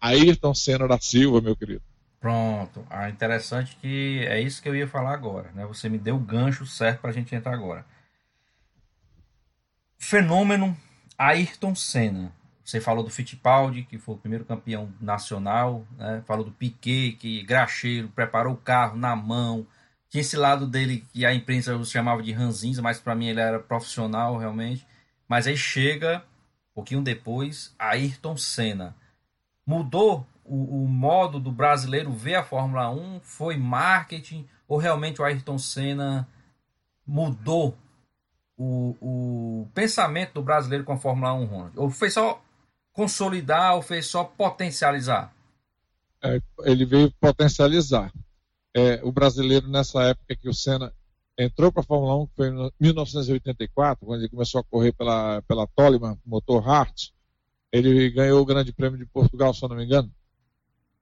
[0.00, 1.82] Ayrton Senna da Silva, meu querido.
[2.20, 2.86] Pronto.
[2.88, 5.66] Ah, interessante que é isso que eu ia falar agora, né?
[5.66, 7.84] Você me deu o gancho certo para a gente entrar agora.
[9.98, 10.76] Fenômeno
[11.18, 12.32] Ayrton Senna.
[12.64, 16.22] Você falou do Fittipaldi, que foi o primeiro campeão nacional, né?
[16.26, 19.64] falou do Piquet, que graxeiro, preparou o carro na mão.
[20.08, 23.58] Tinha esse lado dele que a imprensa chamava de ranzinza, mas para mim ele era
[23.58, 24.86] profissional realmente.
[25.28, 26.18] Mas aí chega,
[26.70, 28.94] um pouquinho depois, Ayrton Senna.
[29.66, 33.20] Mudou o, o modo do brasileiro ver a Fórmula 1?
[33.20, 34.46] Foi marketing?
[34.68, 36.26] Ou realmente o Ayrton Senna
[37.06, 37.76] mudou
[38.56, 41.72] o, o pensamento do brasileiro com a Fórmula 1, Ronald?
[41.76, 42.40] Ou fez só
[42.92, 45.32] consolidar ou fez só potencializar?
[46.22, 48.12] É, ele veio potencializar.
[48.76, 50.92] É, o brasileiro, nessa época que o Senna
[51.38, 55.40] entrou para a Fórmula 1, que foi em 1984, quando ele começou a correr pela,
[55.48, 57.08] pela Toleman, motor Hart,
[57.72, 60.12] ele ganhou o Grande Prêmio de Portugal, se eu não me engano.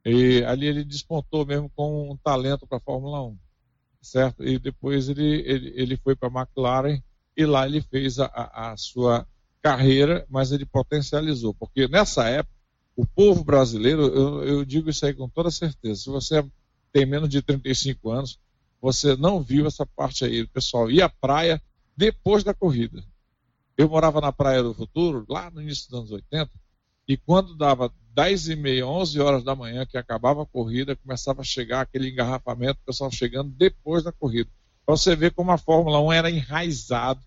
[0.04, 3.38] E ali ele despontou mesmo com um talento para a Fórmula 1,
[4.00, 4.44] certo?
[4.44, 7.02] E depois ele, ele, ele foi para a McLaren
[7.36, 9.26] e lá ele fez a, a, sua
[9.60, 12.54] carreira, mas ele potencializou, porque nessa época,
[12.94, 16.44] o povo brasileiro, eu, eu, digo isso aí com toda certeza, se você
[16.94, 18.38] tem menos de 35 anos,
[18.80, 21.60] você não viu essa parte aí, pessoal ia à praia
[21.96, 23.02] depois da corrida.
[23.76, 26.48] Eu morava na Praia do Futuro, lá no início dos anos 80,
[27.08, 31.40] e quando dava 10 e meia, 11 horas da manhã, que acabava a corrida, começava
[31.40, 34.48] a chegar aquele engarrafamento, o pessoal chegando depois da corrida.
[34.86, 37.20] Você ver como a Fórmula 1 era enraizado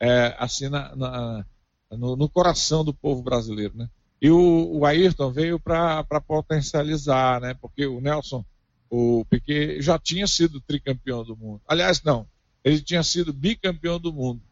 [0.00, 1.44] é, assim na, na,
[1.90, 3.76] no, no, coração do povo brasileiro.
[3.76, 3.90] Né?
[4.22, 7.54] E o, o Ayrton veio para potencializar, né?
[7.60, 8.42] porque o Nelson,
[8.90, 11.62] o Piquet, já tinha sido tricampeão do mundo.
[11.66, 12.28] Aliás, não,
[12.64, 14.42] ele tinha sido bicampeão do mundo.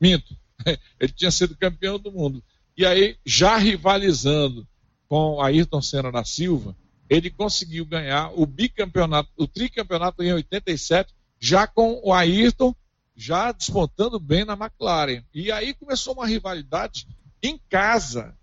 [0.00, 0.36] Minto,
[1.00, 2.42] ele tinha sido campeão do mundo.
[2.76, 4.66] E aí, já rivalizando
[5.08, 6.76] com Ayrton Senna da Silva,
[7.10, 12.74] ele conseguiu ganhar o bicampeonato, o tricampeonato em 87, já com o Ayrton
[13.16, 15.22] já despontando bem na McLaren.
[15.32, 17.06] E aí começou uma rivalidade
[17.42, 18.36] em casa,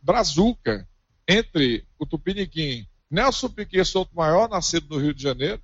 [0.00, 0.88] brazuca,
[1.28, 5.60] entre o Tupiniquim, Nelson Piquet Souto Maior, nascido no Rio de Janeiro,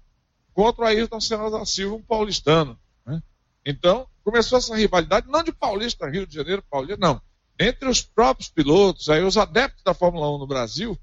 [0.53, 2.79] contra o Ayrton Senna da Silva, um paulistano.
[3.05, 3.23] Né?
[3.65, 7.21] Então, começou essa rivalidade, não de paulista, Rio de Janeiro, paulista, não.
[7.59, 10.99] Entre os próprios pilotos, aí os adeptos da Fórmula 1 no Brasil,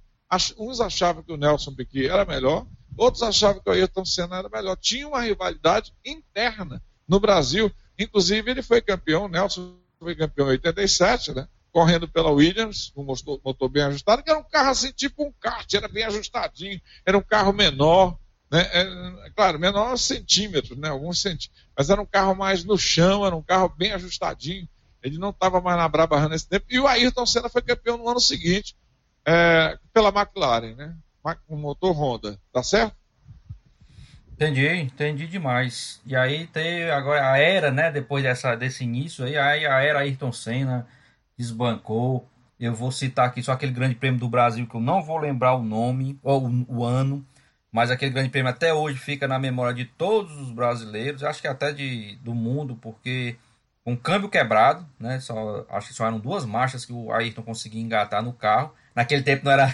[0.57, 2.65] uns achavam que o Nelson Piquet era melhor,
[2.97, 4.75] outros achavam que o Ayrton Senna era melhor.
[4.75, 7.71] Tinha uma rivalidade interna no Brasil.
[7.97, 11.47] Inclusive, ele foi campeão, Nelson foi campeão em 87, né?
[11.71, 15.31] Correndo pela Williams, um motor, motor bem ajustado, que era um carro assim, tipo um
[15.31, 18.17] kart, era bem ajustadinho, era um carro menor,
[18.51, 18.67] né?
[18.71, 20.89] É, é, claro, menor centímetros, né?
[20.89, 21.69] Alguns centímetros.
[21.77, 24.67] Mas era um carro mais no chão, era um carro bem ajustadinho.
[25.01, 26.65] Ele não estava mais na Brabham nesse tempo.
[26.69, 28.75] E o Ayrton Senna foi campeão no ano seguinte
[29.25, 30.95] é, pela McLaren, né?
[31.47, 32.95] Com motor Honda, tá certo?
[34.33, 36.01] Entendi, entendi demais.
[36.05, 37.91] E aí tem agora a era, né?
[37.91, 40.87] Depois dessa, desse início aí, aí a era Ayrton Senna
[41.39, 42.27] desbancou.
[42.59, 45.55] Eu vou citar aqui só aquele grande prêmio do Brasil que eu não vou lembrar
[45.55, 47.25] o nome ou o, ano,
[47.71, 51.47] mas aquele grande prêmio até hoje fica na memória de todos os brasileiros, acho que
[51.47, 53.37] até de, do mundo, porque
[53.85, 55.21] com câmbio quebrado, né?
[55.21, 58.73] Só, acho que só eram duas marchas que o Ayrton conseguia engatar no carro.
[58.93, 59.73] Naquele tempo não era,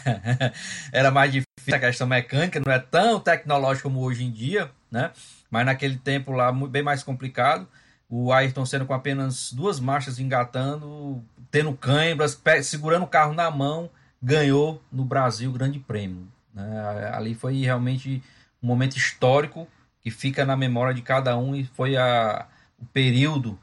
[0.94, 5.12] era mais difícil a questão mecânica, não é tão tecnológico como hoje em dia, né?
[5.50, 7.68] Mas naquele tempo lá, bem mais complicado.
[8.18, 13.90] O Ayrton sendo com apenas duas marchas engatando, tendo cãibras, segurando o carro na mão,
[14.24, 16.26] ganhou no Brasil o Grande Prêmio.
[16.54, 17.12] Né?
[17.14, 18.24] Ali foi realmente
[18.64, 19.68] um momento histórico
[20.00, 22.48] que fica na memória de cada um e foi a,
[22.80, 23.60] o período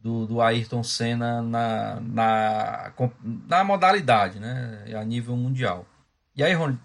[0.00, 2.92] do, do Ayrton Senna na, na,
[3.48, 4.84] na modalidade, né?
[4.96, 5.84] A nível mundial.
[6.36, 6.78] E aí, Rony,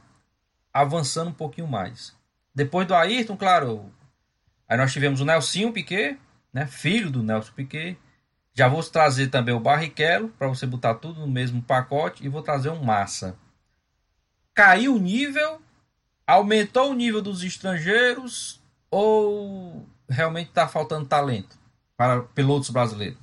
[0.74, 2.16] avançando um pouquinho mais.
[2.56, 3.94] Depois do Ayrton, claro,
[4.68, 6.18] aí nós tivemos o Nelsinho Piquet,
[6.54, 6.68] né?
[6.68, 7.98] Filho do Nelson Piquet.
[8.54, 12.42] Já vou trazer também o Barrichello, para você botar tudo no mesmo pacote, e vou
[12.42, 13.38] trazer um Massa.
[14.54, 15.62] Caiu o nível,
[16.28, 21.62] aumentou o nível dos estrangeiros, ou realmente está faltando talento?
[22.02, 23.20] para pilotos brasileiros?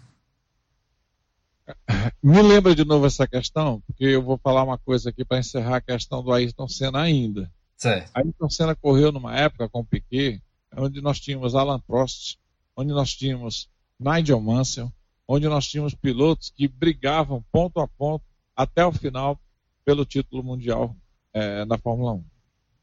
[2.22, 5.78] Me lembra de novo essa questão, porque eu vou falar uma coisa aqui para encerrar
[5.78, 7.50] a questão do Ayrton Senna ainda.
[7.76, 8.08] Certo.
[8.14, 10.40] Ayrton Senna correu numa época com o Piquet,
[10.76, 12.38] onde nós tínhamos Alan Prost,
[12.78, 14.92] onde nós tínhamos Nigel Mansell,
[15.26, 19.36] onde nós tínhamos pilotos que brigavam ponto a ponto até o final
[19.84, 20.96] pelo título mundial
[21.32, 22.24] é, na Fórmula 1.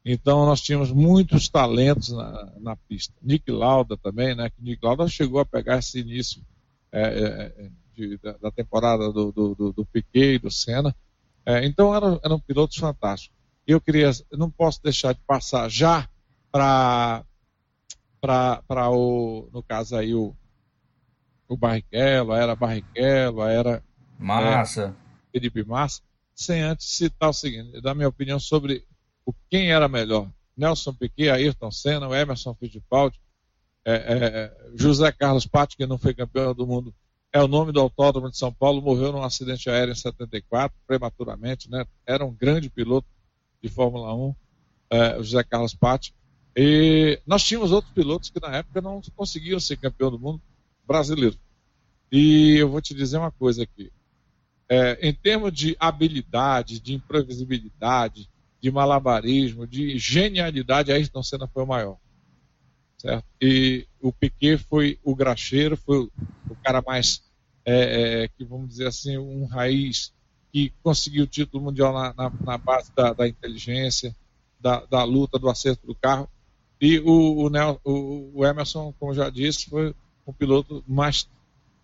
[0.04, 3.14] Então nós tínhamos muitos talentos na, na pista.
[3.22, 4.50] Nick Lauda também, né?
[4.50, 6.42] Que Nick Lauda chegou a pegar esse início
[6.92, 10.94] é, é, de, da, da, temporada do, do, do, Piquet e do Senna.
[11.46, 13.34] É, então eram, eram pilotos fantásticos.
[13.66, 16.06] Eu queria, não posso deixar de passar já
[16.52, 17.24] para
[18.26, 20.34] para o, no caso aí, o,
[21.48, 23.84] o Barrichello, a era Barrichello, a era
[24.18, 24.96] Massa.
[25.32, 26.02] É, Felipe Massa,
[26.34, 28.84] sem antes citar o seguinte, dar minha opinião sobre
[29.24, 30.30] o quem era melhor.
[30.56, 33.20] Nelson Piquet, Ayrton Senna, Emerson Fittipaldi,
[33.84, 36.94] é, é, José Carlos Patti, que não foi campeão do mundo,
[37.32, 41.70] é o nome do autódromo de São Paulo, morreu num acidente aéreo em 74, prematuramente,
[41.70, 41.84] né?
[42.06, 43.06] Era um grande piloto
[43.62, 44.34] de Fórmula 1,
[44.90, 46.14] é, José Carlos Patti.
[46.56, 50.40] E nós tínhamos outros pilotos que na época não conseguiam ser campeão do mundo
[50.86, 51.36] brasileiro.
[52.10, 53.92] E eu vou te dizer uma coisa aqui.
[54.68, 58.28] É, em termos de habilidade, de imprevisibilidade,
[58.60, 61.98] de malabarismo, de genialidade, Ayrton Senna foi o maior.
[62.98, 63.26] Certo?
[63.40, 66.08] E o Piquet foi o graxeiro, foi
[66.48, 67.22] o cara mais,
[67.64, 70.12] é, é, que vamos dizer assim, um raiz
[70.52, 74.16] que conseguiu o título mundial na, na, na base da, da inteligência,
[74.58, 76.28] da, da, luta, do acerto do carro.
[76.80, 77.48] E o,
[77.84, 79.94] o, o Emerson, como já disse, foi
[80.26, 81.28] um piloto mais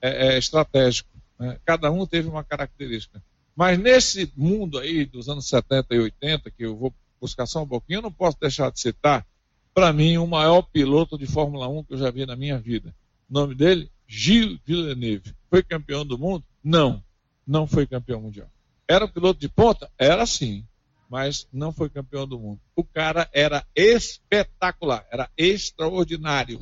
[0.01, 1.09] é, é estratégico.
[1.39, 1.59] Né?
[1.65, 3.23] Cada um teve uma característica.
[3.55, 7.69] Mas nesse mundo aí dos anos 70 e 80, que eu vou buscar só um
[7.69, 9.27] pouquinho, eu não posso deixar de citar,
[9.75, 12.95] para mim, o maior piloto de Fórmula 1 que eu já vi na minha vida.
[13.31, 15.35] O nome dele, Gilles Villeneuve.
[15.49, 16.45] Foi campeão do mundo?
[16.63, 17.03] Não,
[17.47, 18.49] não foi campeão mundial.
[18.87, 19.91] Era um piloto de ponta?
[19.99, 20.67] Era sim,
[21.13, 22.59] mas não foi campeão do mundo.
[22.75, 26.59] O cara era espetacular, era extraordinário.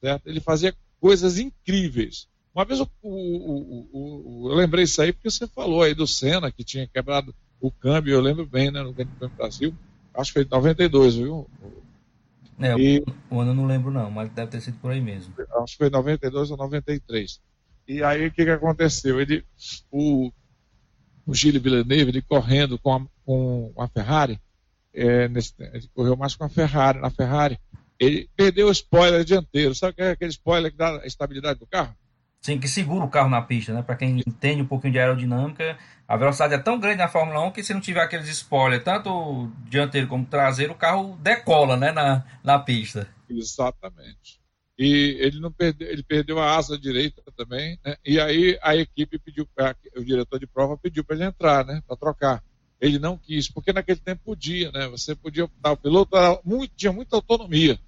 [0.00, 0.28] Certo?
[0.28, 2.28] Ele fazia coisas incríveis.
[2.54, 6.86] Uma vez o, eu lembrei isso aí porque você falou aí do Senna, que tinha
[6.86, 9.74] quebrado o câmbio, eu lembro bem, né, no Grande Prêmio Brasil,
[10.14, 11.50] acho que foi em 92, viu?
[12.60, 15.34] É, e, o ano eu não lembro não, mas deve ter sido por aí mesmo.
[15.64, 17.40] Acho que foi em 92 ou 93.
[17.88, 19.20] E aí o que, que aconteceu?
[19.20, 19.44] Ele,
[19.90, 20.30] o,
[21.26, 24.40] o Gilles Villeneuve, ele correndo com a, com a Ferrari,
[24.92, 27.58] é, nesse, ele correu mais com a Ferrari, na Ferrari,
[27.98, 29.74] ele perdeu o spoiler dianteiro.
[29.74, 31.94] Sabe é aquele spoiler que dá a estabilidade do carro?
[32.40, 33.82] Sim, que segura o carro na pista, né?
[33.82, 37.52] Para quem entende um pouquinho de aerodinâmica, a velocidade é tão grande na Fórmula 1
[37.52, 42.22] que se não tiver aqueles spoilers, tanto dianteiro como traseiro, o carro decola, né, na,
[42.42, 43.08] na pista.
[43.30, 44.43] Exatamente.
[44.78, 47.96] E ele não perdeu, ele perdeu a asa direita também, né?
[48.04, 49.48] E aí a equipe pediu,
[49.96, 52.44] o diretor de prova pediu para ele entrar, né, para trocar.
[52.80, 54.88] Ele não quis, porque naquele tempo podia, né?
[54.88, 57.78] Você podia optar, o piloto muito, tinha muita autonomia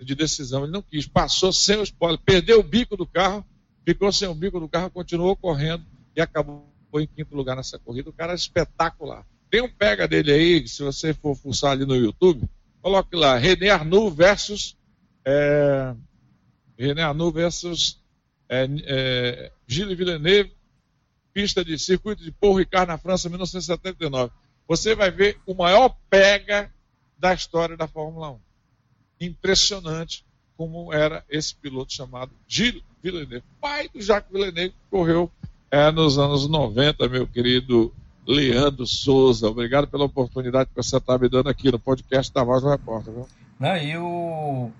[0.00, 3.44] de decisão, ele não quis, passou sem o spoiler, perdeu o bico do carro
[3.88, 5.82] ficou sem o bico do carro, continuou correndo
[6.14, 8.10] e acabou em quinto lugar nessa corrida.
[8.10, 9.24] O cara é espetacular.
[9.50, 12.46] Tem um pega dele aí, se você for fuçar ali no YouTube,
[12.82, 14.76] coloque lá, René Arnoux versus
[15.24, 15.94] é,
[16.78, 18.00] Arnoux versus
[18.48, 20.52] é, é, Gilles Villeneuve,
[21.32, 24.32] pista de circuito de Paul Ricard na França, 1979.
[24.66, 26.72] Você vai ver o maior pega
[27.18, 28.38] da história da Fórmula 1.
[29.20, 30.24] Impressionante
[30.56, 35.30] como era esse piloto chamado Gilles Villeneuve, pai do Jacques Villeneuve, que correu
[35.70, 37.94] é, nos anos 90, meu querido
[38.26, 39.48] Leandro Souza.
[39.48, 43.12] Obrigado pela oportunidade que você está me dando aqui no podcast da Voz do Repórter.
[43.14, 43.28] Viu?
[43.58, 44.70] Não, e o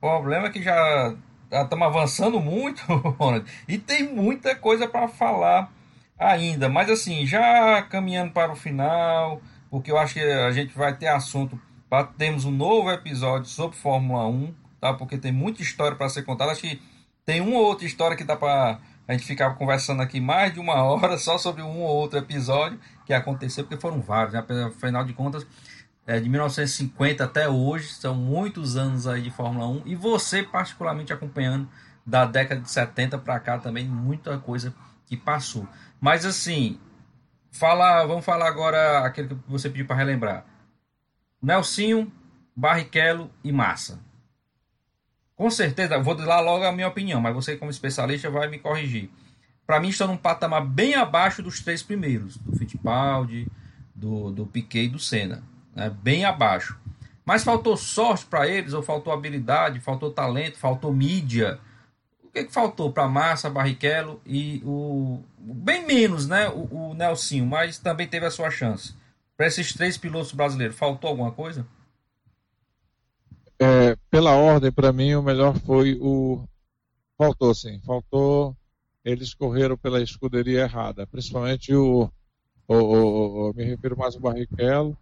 [0.00, 1.16] problema é que já
[1.50, 2.82] estamos avançando muito,
[3.18, 5.72] Ronald, e tem muita coisa para falar
[6.18, 6.68] ainda.
[6.68, 11.08] Mas assim, já caminhando para o final, porque eu acho que a gente vai ter
[11.08, 14.94] assunto para termos um novo episódio sobre Fórmula 1 tá?
[14.94, 16.52] Porque tem muita história para ser contada.
[16.52, 16.80] Acho que
[17.24, 20.60] tem uma ou outra história que dá para a gente ficar conversando aqui mais de
[20.60, 24.44] uma hora só sobre um ou outro episódio que aconteceu, porque foram vários, né?
[24.66, 25.46] Afinal de contas,
[26.08, 31.12] é, de 1950 até hoje, são muitos anos aí de Fórmula 1 e você particularmente
[31.12, 31.68] acompanhando
[32.04, 35.68] da década de 70 para cá também muita coisa que passou.
[36.00, 36.80] Mas assim,
[37.52, 40.46] fala, vamos falar agora aquele que você pediu para relembrar.
[41.42, 42.10] Nelsinho,
[42.56, 44.00] Barrichello e Massa.
[45.36, 49.10] Com certeza, vou dar logo a minha opinião, mas você, como especialista, vai me corrigir.
[49.66, 53.46] Para mim, estão num patamar bem abaixo dos três primeiros, do Fittipaldi,
[53.94, 55.42] do, do Piquet e do Senna.
[55.78, 55.90] Né?
[56.02, 56.78] Bem abaixo.
[57.24, 61.58] Mas faltou sorte para eles, ou faltou habilidade, faltou talento, faltou mídia.
[62.24, 65.20] O que, que faltou para Massa, Barrichello e o.
[65.38, 66.48] Bem menos, né?
[66.48, 68.94] O, o Nelsinho, mas também teve a sua chance.
[69.36, 71.66] Para esses três pilotos brasileiros, faltou alguma coisa?
[73.58, 76.44] é, pela ordem, para mim, o melhor foi o.
[77.16, 77.80] Faltou, sim.
[77.80, 78.56] Faltou.
[79.04, 82.10] Eles correram pela escuderia errada, principalmente o.
[82.68, 84.96] o, o, o me refiro mais ao Barrichello,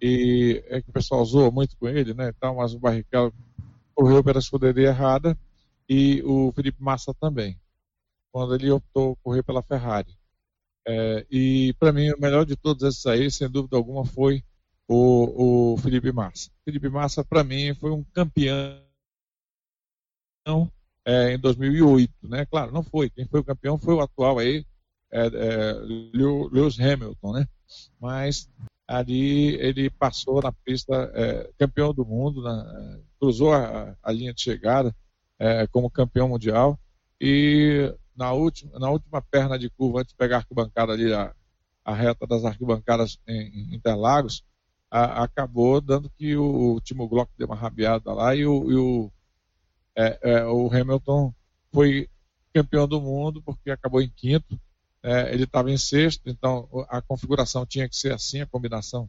[0.00, 2.32] e é que o pessoal zoa muito com ele, né?
[2.36, 3.32] Então, mas o Barrichello
[3.94, 5.36] correu pela escuderia errada
[5.88, 7.58] e o Felipe Massa também,
[8.32, 10.16] quando ele optou correr pela Ferrari.
[10.86, 14.44] É, e para mim, o melhor de todos esses aí, sem dúvida alguma, foi
[14.86, 16.50] o, o Felipe Massa.
[16.64, 18.80] Felipe Massa, para mim, foi um campeão
[21.04, 22.46] é, em 2008, né?
[22.46, 23.10] Claro, não foi.
[23.10, 24.64] Quem foi o campeão foi o atual aí,
[25.10, 25.72] é, é,
[26.12, 27.48] Lewis Hamilton, né?
[28.00, 28.48] Mas
[28.86, 34.40] ali ele passou na pista é, campeão do mundo, na, cruzou a, a, linha de
[34.40, 34.94] chegada
[35.38, 36.78] é, como campeão mundial
[37.20, 41.34] e na última, na última perna de curva, antes de pegar a arquibancada ali, a,
[41.84, 44.44] a reta das arquibancadas em, em Interlagos,
[44.90, 48.76] a, acabou dando que o, o Timo Glock deu uma rabiada lá e o, e
[48.76, 49.12] o,
[49.96, 51.34] é, é, o Hamilton
[51.72, 52.08] foi
[52.52, 54.58] campeão do mundo porque acabou em quinto.
[55.06, 59.08] É, ele estava em sexto, então a configuração tinha que ser assim, a combinação.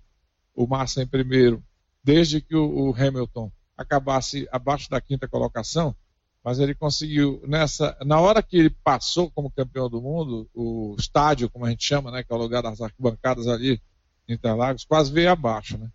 [0.54, 1.64] O Massa em primeiro,
[2.04, 5.96] desde que o, o Hamilton acabasse abaixo da quinta colocação,
[6.44, 11.50] mas ele conseguiu nessa na hora que ele passou como campeão do mundo o estádio
[11.50, 13.82] como a gente chama né que é o lugar das arquibancadas ali
[14.28, 15.90] Interlagos quase veio abaixo, né?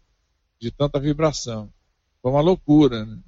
[0.59, 1.71] De tanta vibração.
[2.23, 3.19] Foi uma loucura, né?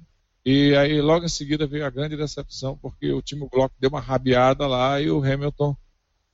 [0.43, 3.99] E aí logo em seguida veio a grande decepção, porque o time Glock deu uma
[3.99, 5.75] rabiada lá e o Hamilton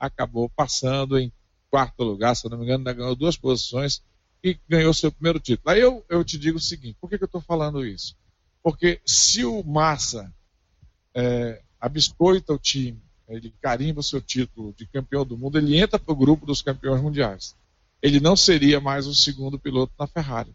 [0.06, 1.32] acabou passando em
[1.70, 4.02] quarto lugar, se não me engano, ganhou duas posições
[4.44, 5.70] e ganhou seu primeiro título.
[5.70, 8.16] Aí eu, eu te digo o seguinte, por que, que eu estou falando isso?
[8.62, 10.34] Porque se o Massa
[11.14, 15.98] é, abiscoita o time, ele carimba o seu título de campeão do mundo, ele entra
[15.98, 17.56] para o grupo dos campeões mundiais
[18.02, 20.54] ele não seria mais o segundo piloto na Ferrari.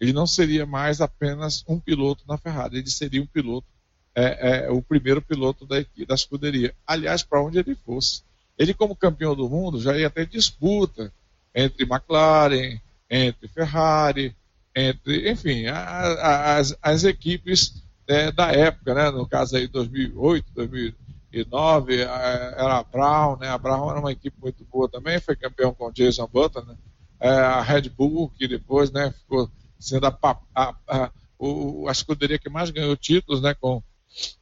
[0.00, 3.66] Ele não seria mais apenas um piloto na Ferrari, ele seria um piloto,
[4.14, 5.76] é, é, o primeiro piloto da,
[6.06, 6.74] da escuderia.
[6.86, 8.22] Aliás, para onde ele fosse.
[8.58, 11.12] Ele, como campeão do mundo, já ia ter disputa
[11.54, 14.34] entre McLaren, entre Ferrari,
[14.74, 19.10] entre, enfim, a, a, as, as equipes é, da época, né?
[19.10, 20.94] no caso aí 2008, 2000,
[21.32, 23.48] 2009 era a Brown, né?
[23.48, 26.76] A Brown era uma equipe muito boa também, foi campeão com Jason Button, né?
[27.20, 30.18] É, a Red Bull, que depois né, ficou sendo a,
[30.54, 31.10] a, a,
[31.88, 33.54] a escuderia que mais ganhou títulos, né?
[33.54, 33.82] Com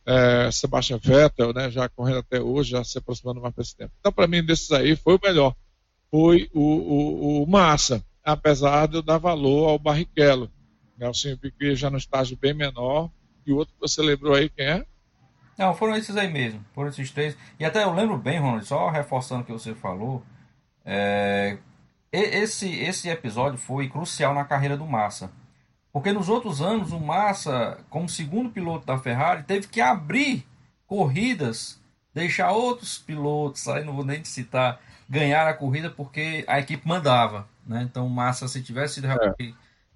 [0.06, 1.70] é, Sebastian Vettel, né?
[1.70, 3.92] Já correndo até hoje, já se aproximando mais para esse tempo.
[3.98, 5.54] Então, para mim, desses aí, foi o melhor.
[6.10, 10.50] Foi o, o, o Massa, apesar de eu dar valor ao Barrichello.
[10.96, 13.10] Nelson Piquet já no estágio bem menor.
[13.46, 14.86] E o outro que você lembrou aí, quem é?
[15.58, 16.64] Não, foram esses aí mesmo.
[16.74, 17.36] Foram esses três.
[17.58, 20.22] E até eu lembro bem, Ronald, só reforçando o que você falou.
[20.84, 21.58] É,
[22.12, 25.30] esse, esse episódio foi crucial na carreira do Massa.
[25.96, 30.46] Porque nos outros anos, o Massa, como segundo piloto da Ferrari, teve que abrir
[30.86, 31.80] corridas,
[32.12, 34.78] deixar outros pilotos, aí não vou nem citar,
[35.08, 37.48] ganhar a corrida porque a equipe mandava.
[37.66, 37.88] Né?
[37.90, 39.34] Então, o Massa, se tivesse sido é.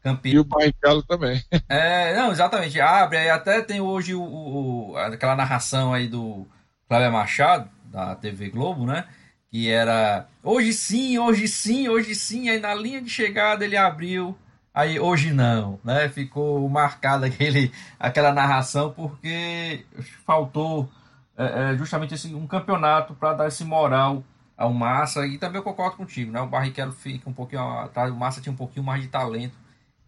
[0.03, 0.33] campeão.
[0.33, 1.45] E o Barrichello também.
[1.69, 2.81] É, não, exatamente.
[2.81, 6.49] Abre, aí até tem hoje o, o, aquela narração aí do
[6.89, 9.05] Cláudio Machado, da TV Globo, né?
[9.51, 12.49] Que era hoje sim, hoje sim, hoje sim.
[12.49, 14.35] Aí na linha de chegada ele abriu.
[14.73, 16.09] Aí hoje não, né?
[16.09, 19.85] Ficou marcada aquele, aquela narração porque
[20.25, 20.89] faltou
[21.37, 24.23] é, é, justamente esse, um campeonato para dar esse moral
[24.57, 25.27] ao Massa.
[25.27, 26.41] E também eu concordo contigo, né?
[26.41, 29.57] O Barrichello fica um pouquinho atrás, o Massa tinha um pouquinho mais de talento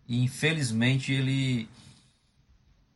[0.07, 1.69] e infelizmente ele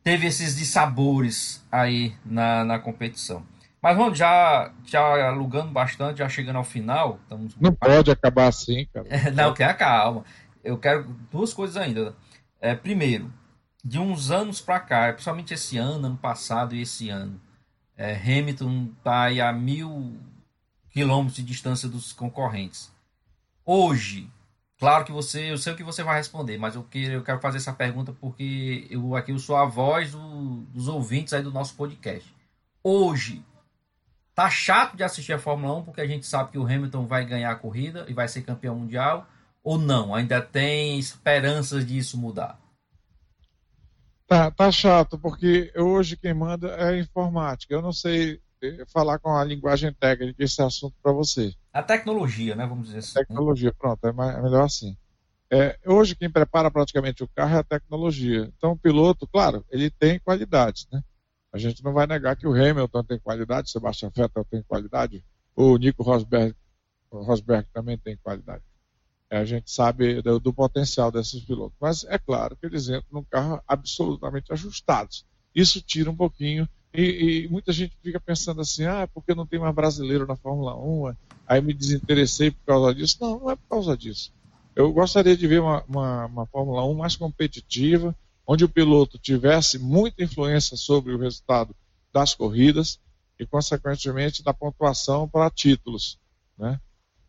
[0.03, 3.43] teve esses dissabores aí na, na competição.
[3.81, 7.19] Mas vamos já, já alugando bastante, já chegando ao final.
[7.23, 7.55] Estamos...
[7.59, 9.07] Não pode acabar assim, cara.
[9.35, 10.23] não, quer calma.
[10.63, 12.15] Eu quero duas coisas ainda.
[12.59, 13.31] É, primeiro,
[13.83, 17.39] de uns anos para cá, principalmente esse ano, ano passado e esse ano,
[17.95, 20.19] é, Hamilton está aí a mil
[20.89, 22.91] quilômetros de distância dos concorrentes.
[23.65, 24.29] Hoje,
[24.79, 27.39] Claro que você, eu sei o que você vai responder, mas eu quero, eu quero
[27.39, 31.51] fazer essa pergunta porque eu aqui eu sou a voz do, dos ouvintes aí do
[31.51, 32.31] nosso podcast.
[32.83, 33.43] Hoje,
[34.35, 37.25] tá chato de assistir a Fórmula 1 porque a gente sabe que o Hamilton vai
[37.25, 39.27] ganhar a corrida e vai ser campeão mundial
[39.67, 40.15] ou não?
[40.15, 42.57] Ainda tem esperanças disso mudar?
[44.25, 47.73] Tá, tá chato porque hoje quem manda é a informática.
[47.73, 51.53] Eu não sei eh, falar com a linguagem técnica esse assunto para você.
[51.73, 52.65] A tecnologia, né?
[52.65, 53.15] Vamos dizer assim.
[53.15, 54.95] Tecnologia, pronto, é, mais, é melhor assim.
[55.51, 58.49] É, hoje quem prepara praticamente o carro é a tecnologia.
[58.55, 61.03] Então o piloto, claro, ele tem qualidades, né?
[61.51, 65.25] A gente não vai negar que o Hamilton tem qualidade, o Sebastian Vettel tem qualidade,
[65.53, 66.55] o Nico Rosberg,
[67.11, 68.63] o Rosberg também tem qualidade.
[69.29, 71.77] A gente sabe do, do, potencial desses pilotos.
[71.81, 75.25] Mas é claro que eles entram num carro absolutamente ajustados.
[75.53, 79.59] Isso tira um pouquinho e, e, muita gente fica pensando assim, ah, porque não tem
[79.59, 81.13] mais brasileiro na Fórmula 1,
[81.45, 83.17] aí me desinteressei por causa disso.
[83.21, 84.33] Não, não é por causa disso.
[84.75, 88.15] Eu gostaria de ver uma, uma, uma Fórmula 1 mais competitiva,
[88.45, 91.75] onde o piloto tivesse muita influência sobre o resultado
[92.13, 92.99] das corridas
[93.39, 96.17] e, consequentemente, da pontuação para títulos.
[96.57, 96.79] Né?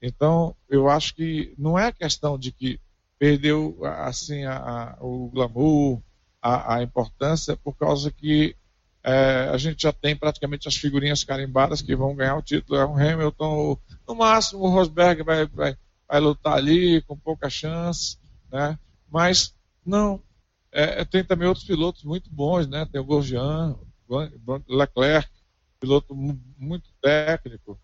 [0.01, 2.81] Então, eu acho que não é questão de que
[3.19, 6.01] perdeu assim a, a, o glamour,
[6.41, 8.55] a, a, importância, por causa que
[9.03, 12.79] é, a gente já tem praticamente as figurinhas carimbadas que vão ganhar o título.
[12.79, 15.77] É o Hamilton, no máximo o Rosberg vai, vai,
[16.09, 18.19] vai lutar ali com pouca chance,
[18.53, 18.79] né?
[19.11, 20.23] Mas não,
[20.71, 22.87] é, tem também outros pilotos muito bons, né?
[22.87, 23.77] Tem o Grosjean,
[24.69, 25.29] Leclerc,
[25.81, 27.79] piloto muito técnico.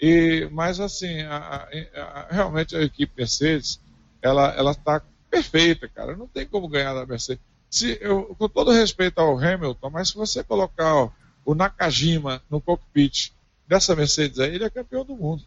[0.00, 3.80] E, mas assim, a, a, realmente a equipe Mercedes,
[4.22, 6.16] ela ela está perfeita, cara.
[6.16, 10.14] Não tem como ganhar da Mercedes se eu, com todo respeito ao Hamilton, mas se
[10.14, 11.10] você colocar ó,
[11.44, 13.32] o Nakajima no cockpit
[13.66, 15.44] dessa Mercedes aí, ele é campeão do mundo.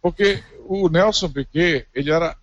[0.00, 2.36] Porque o Nelson Piquet, ele era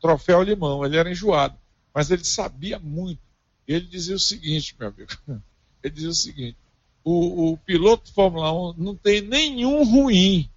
[0.00, 1.56] troféu limão, ele era enjoado,
[1.94, 3.20] mas ele sabia muito.
[3.66, 5.10] Ele dizia o seguinte, meu amigo,
[5.82, 6.58] ele dizia o seguinte,
[7.04, 10.50] o, o piloto de Fórmula 1 não tem nenhum ruim.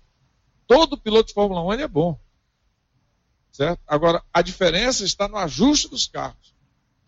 [0.68, 2.20] Todo piloto de Fórmula 1 ele é bom.
[3.52, 3.80] Certo?
[3.88, 6.54] Agora, a diferença está no ajuste dos carros.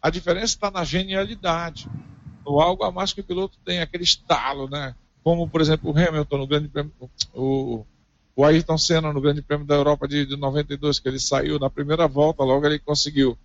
[0.01, 1.87] A diferença está na genialidade,
[2.45, 4.95] no algo a mais que o piloto tem, aquele estalo, né?
[5.21, 6.93] Como, por exemplo, o Hamilton no Grande Prêmio,
[7.33, 7.85] o,
[8.35, 11.69] o Ayrton Senna no Grande Prêmio da Europa de, de 92, que ele saiu na
[11.69, 13.37] primeira volta, logo ele conseguiu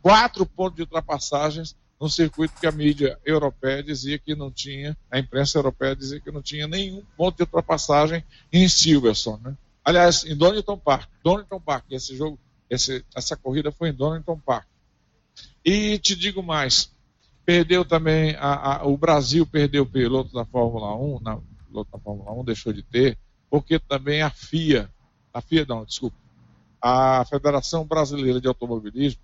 [0.00, 5.18] quatro pontos de ultrapassagens no circuito que a mídia europeia dizia que não tinha, a
[5.18, 9.56] imprensa europeia dizia que não tinha nenhum ponto de ultrapassagem em Silverstone, né?
[9.82, 12.38] Aliás, em Donington Park, Donington Park, esse jogo,
[12.68, 14.66] esse, essa corrida foi em Donington Park.
[15.64, 16.92] E te digo mais,
[17.42, 21.38] perdeu também, a, a, o Brasil perdeu o piloto da Fórmula 1, na,
[21.68, 23.16] piloto da Fórmula 1 deixou de ter,
[23.48, 24.90] porque também a FIA,
[25.32, 26.18] a FIA não, desculpa,
[26.82, 29.22] a Federação Brasileira de Automobilismo,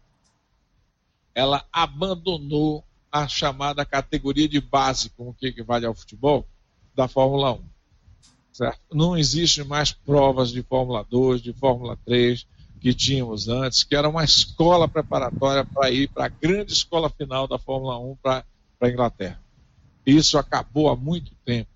[1.34, 6.46] ela abandonou a chamada categoria de base, como que equivale ao futebol,
[6.94, 7.62] da Fórmula 1.
[8.52, 8.80] Certo?
[8.92, 12.46] Não existe mais provas de Fórmula 2, de Fórmula 3
[12.80, 17.46] que tínhamos antes, que era uma escola preparatória para ir para a grande escola final
[17.46, 18.44] da Fórmula 1 para
[18.80, 19.40] a Inglaterra.
[20.06, 21.68] Isso acabou há muito tempo.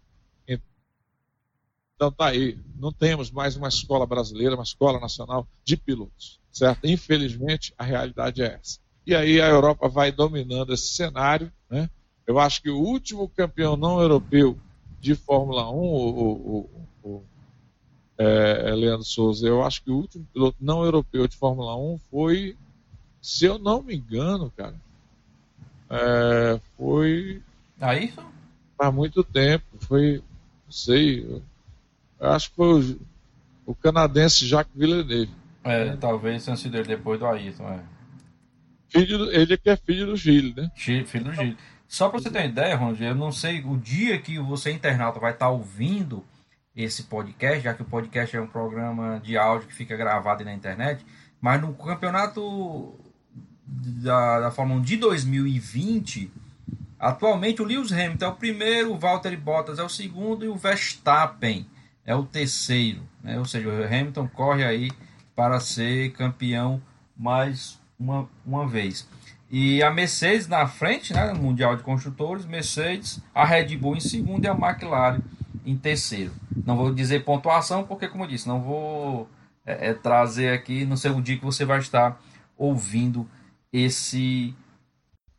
[1.94, 6.86] Então tá aí, não temos mais uma escola brasileira, uma escola nacional de pilotos, certo?
[6.86, 8.80] Infelizmente a realidade é essa.
[9.06, 11.90] E aí a Europa vai dominando esse cenário, né?
[12.26, 14.56] Eu acho que o último campeão não europeu
[14.98, 16.70] de Fórmula 1, o, o,
[17.02, 17.22] o,
[18.16, 22.00] é, é, Leandro Souza, eu acho que o último piloto não europeu de Fórmula 1
[22.10, 22.56] foi,
[23.20, 24.74] se eu não me engano, cara,
[25.90, 27.42] é, foi.
[27.78, 28.24] Ayrton?
[28.78, 30.22] Há muito tempo, foi,
[30.64, 31.42] não sei, eu,
[32.18, 33.00] eu acho que foi o,
[33.66, 35.30] o canadense Jacques Villeneuve.
[35.62, 37.93] É, talvez tenha sido depois do Ayrton, é.
[38.94, 40.70] Filho, ele que é filho do Gil, né?
[41.04, 41.56] Filho do Gil.
[41.88, 45.18] Só para você ter uma ideia, Ronald, eu não sei o dia que você, internauta,
[45.18, 46.24] vai estar tá ouvindo
[46.76, 50.52] esse podcast, já que o podcast é um programa de áudio que fica gravado na
[50.52, 51.04] internet,
[51.40, 52.94] mas no campeonato
[53.66, 56.32] da, da Fórmula 1 de 2020,
[56.98, 60.56] atualmente o Lewis Hamilton é o primeiro, o Valtteri Bottas é o segundo e o
[60.56, 61.66] Verstappen
[62.06, 63.02] é o terceiro.
[63.22, 63.38] Né?
[63.38, 64.90] Ou seja, o Hamilton corre aí
[65.34, 66.80] para ser campeão
[67.16, 69.08] mais uma, uma vez.
[69.50, 74.00] E a Mercedes na frente, né, no Mundial de Construtores, Mercedes, a Red Bull em
[74.00, 75.20] segundo e a McLaren
[75.64, 76.32] em terceiro.
[76.64, 79.28] Não vou dizer pontuação, porque, como eu disse, não vou
[79.64, 82.20] é, é, trazer aqui, não sei o dia que você vai estar
[82.56, 83.28] ouvindo
[83.72, 84.54] esse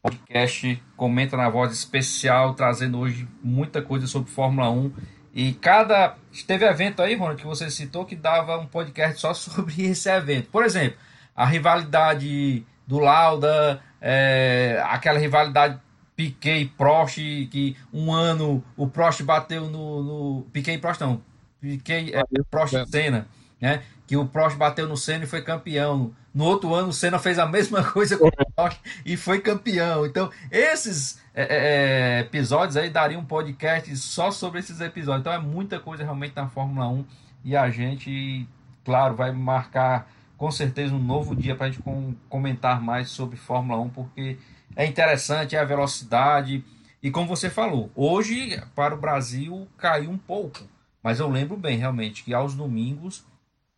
[0.01, 0.81] podcast.
[0.95, 4.93] Comenta na voz especial, trazendo hoje muita coisa sobre Fórmula 1.
[5.33, 6.15] E cada.
[6.47, 10.49] Teve evento aí, Ronald, que você citou que dava um podcast só sobre esse evento.
[10.49, 10.97] Por exemplo,
[11.35, 15.79] a rivalidade do Lauda, é, aquela rivalidade
[16.15, 20.03] Piquet e Prost, que um ano o Prost bateu no.
[20.03, 21.21] no Piquet e Prost não.
[21.59, 23.27] Piquet, é, Prost e Senna,
[23.59, 23.83] né?
[24.07, 26.13] Que o Prost bateu no Senna e foi campeão.
[26.33, 30.05] No outro ano o Senna fez a mesma coisa com o Prost e foi campeão.
[30.05, 35.21] Então, esses é, é, é, episódios aí dariam um podcast só sobre esses episódios.
[35.21, 37.05] Então é muita coisa realmente na Fórmula 1
[37.43, 38.47] e a gente,
[38.85, 41.83] claro, vai marcar com certeza um novo dia para a gente
[42.29, 44.37] comentar mais sobre Fórmula 1, porque
[44.75, 46.63] é interessante, é a velocidade.
[47.01, 50.59] E como você falou, hoje para o Brasil caiu um pouco.
[51.01, 53.25] Mas eu lembro bem, realmente, que aos domingos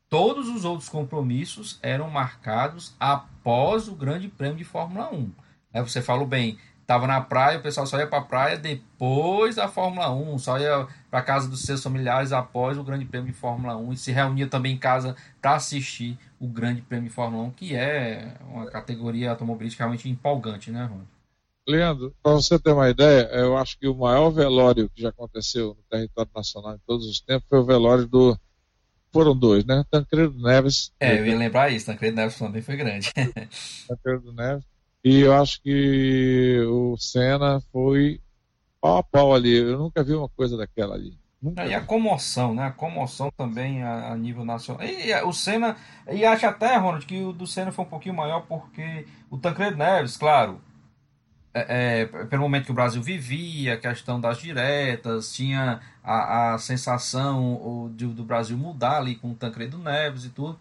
[0.09, 5.31] todos os outros compromissos eram marcados após o Grande Prêmio de Fórmula 1.
[5.73, 6.57] Aí você falou bem,
[6.87, 10.57] Tava na praia, o pessoal só ia para a praia depois da Fórmula 1, só
[10.57, 14.13] ia para casa dos seus familiares após o Grande Prêmio de Fórmula 1 e se
[14.13, 18.67] reunia também em casa para assistir o Grande Prêmio de Fórmula 1, que é uma
[18.67, 21.01] categoria automobilística realmente empolgante, né, Ron?
[21.67, 25.75] Leandro, para você ter uma ideia, eu acho que o maior velório que já aconteceu
[25.77, 28.39] no território nacional em todos os tempos foi o velório do.
[29.11, 29.83] Foram dois, né?
[29.91, 30.93] Tancredo Neves.
[31.01, 33.11] É, eu ia lembrar isso, Tancredo Neves também foi grande.
[33.89, 34.76] Tancredo Neves
[35.07, 38.19] e eu acho que o Senna foi
[38.81, 39.55] pau a pau ali.
[39.55, 41.17] Eu nunca vi uma coisa daquela ali.
[41.41, 42.65] Nunca e a comoção, né?
[42.65, 44.85] A comoção também a, a nível nacional.
[44.85, 45.77] E, e, o Senna,
[46.11, 49.77] e acho até, Ronald, que o do Senna foi um pouquinho maior porque o Tancredo
[49.77, 50.59] Neves, claro,
[51.53, 56.57] é, é, pelo momento que o Brasil vivia, a questão das diretas, tinha a, a
[56.57, 60.59] sensação o, de, do Brasil mudar ali com o Tancredo Neves e tudo,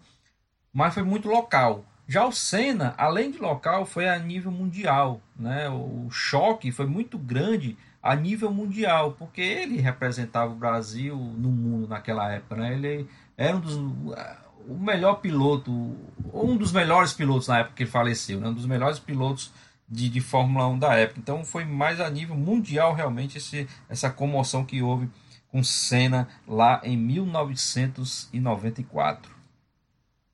[0.71, 1.83] mas foi muito local.
[2.07, 5.19] Já o Senna, além de local, foi a nível mundial.
[5.37, 5.69] Né?
[5.69, 11.89] O choque foi muito grande a nível mundial, porque ele representava o Brasil no mundo
[11.89, 12.55] naquela época.
[12.55, 12.73] Né?
[12.73, 15.97] Ele era um dos, o melhor piloto,
[16.33, 18.47] um dos melhores pilotos na época que ele faleceu, né?
[18.47, 19.51] um dos melhores pilotos
[19.89, 21.19] de, de Fórmula 1 da época.
[21.19, 25.09] Então foi mais a nível mundial realmente esse, essa comoção que houve
[25.51, 29.36] com Senna lá em 1994.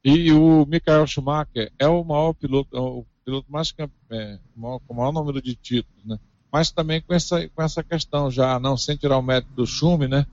[0.03, 3.73] E o Michael Schumacher é o maior piloto, é o piloto mais
[4.09, 6.19] é, com o maior número de títulos, né?
[6.51, 10.07] Mas também com essa, com essa questão já, não sem tirar o mérito do Schumi,
[10.07, 10.27] né?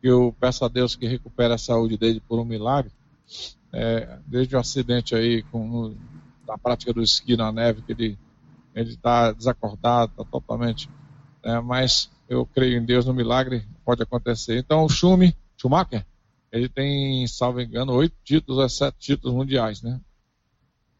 [0.00, 2.92] Que eu peço a Deus que recupere a saúde dele por um milagre.
[3.72, 5.94] É, desde o acidente aí com,
[6.48, 8.18] na prática do esqui na neve, que ele
[8.74, 10.88] ele está desacordado, está totalmente.
[11.42, 14.58] É, mas eu creio em Deus no milagre, pode acontecer.
[14.58, 16.06] Então o Schumi, Schumacher,
[16.52, 20.00] ele tem, salvo engano, oito títulos ou sete títulos mundiais, né?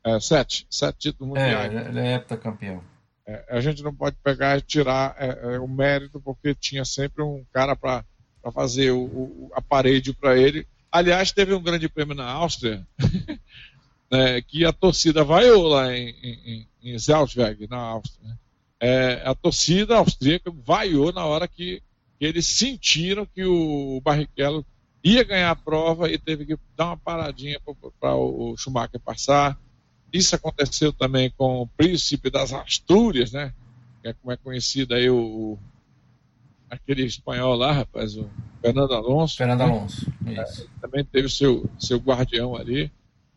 [0.04, 1.74] É, sete, sete títulos é, mundiais.
[1.74, 2.82] É, ele é heptacampeão.
[3.26, 7.22] É, a gente não pode pegar e tirar é, é o mérito, porque tinha sempre
[7.22, 8.04] um cara para
[8.54, 10.66] fazer o, o, a parede para ele.
[10.90, 12.86] Aliás, teve um grande prêmio na Áustria,
[14.10, 16.96] né, que a torcida vaiou lá em, em, em
[17.68, 18.28] na Áustria.
[18.28, 18.38] Né?
[18.80, 21.82] É, a torcida austríaca vaiou na hora que
[22.20, 24.64] que eles sentiram que o Barrichello
[25.02, 27.60] ia ganhar a prova e teve que dar uma paradinha
[28.00, 29.58] para o Schumacher passar.
[30.12, 33.52] Isso aconteceu também com o príncipe das Astúrias, né?
[34.02, 35.58] Que é como é conhecido aí o,
[36.68, 38.28] aquele espanhol lá, rapaz, o
[38.60, 39.36] Fernando Alonso.
[39.36, 39.64] Fernando né?
[39.64, 40.44] Alonso, é,
[40.80, 42.90] também teve seu, seu guardião ali.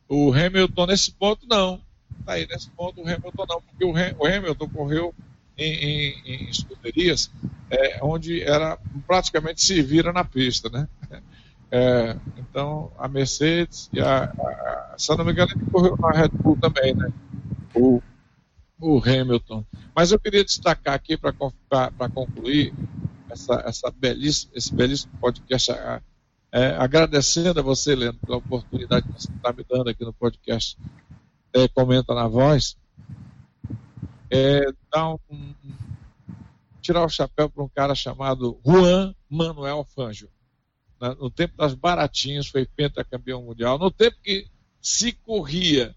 [0.07, 1.81] O Hamilton, nesse ponto, não.
[2.25, 5.15] Tá aí, nesse ponto, o Hamilton não, porque o, o Hamilton correu
[5.57, 7.31] em, em, em escuderias
[7.69, 10.87] é, onde era praticamente se vira na pista, né?
[11.75, 16.11] É, então, a Mercedes e a, a, se eu não me engano, ele correu na
[16.11, 17.11] Red Bull também, né?
[17.73, 17.99] O,
[18.79, 19.65] o Hamilton.
[19.95, 21.33] Mas eu queria destacar aqui para
[22.13, 22.75] concluir
[23.27, 25.71] essa, essa belíssima, esse belíssimo podcast,
[26.51, 30.77] é, agradecendo a você, Leandro, pela oportunidade que você está me dando aqui no podcast
[31.53, 32.77] é, Comenta na Voz,
[34.29, 35.55] é, dar um,
[36.83, 40.29] tirar o chapéu para um cara chamado Juan Manuel Fangio.
[41.09, 43.77] No tempo das baratinhas, foi pentacampeão mundial.
[43.77, 44.47] No tempo que
[44.81, 45.95] se corria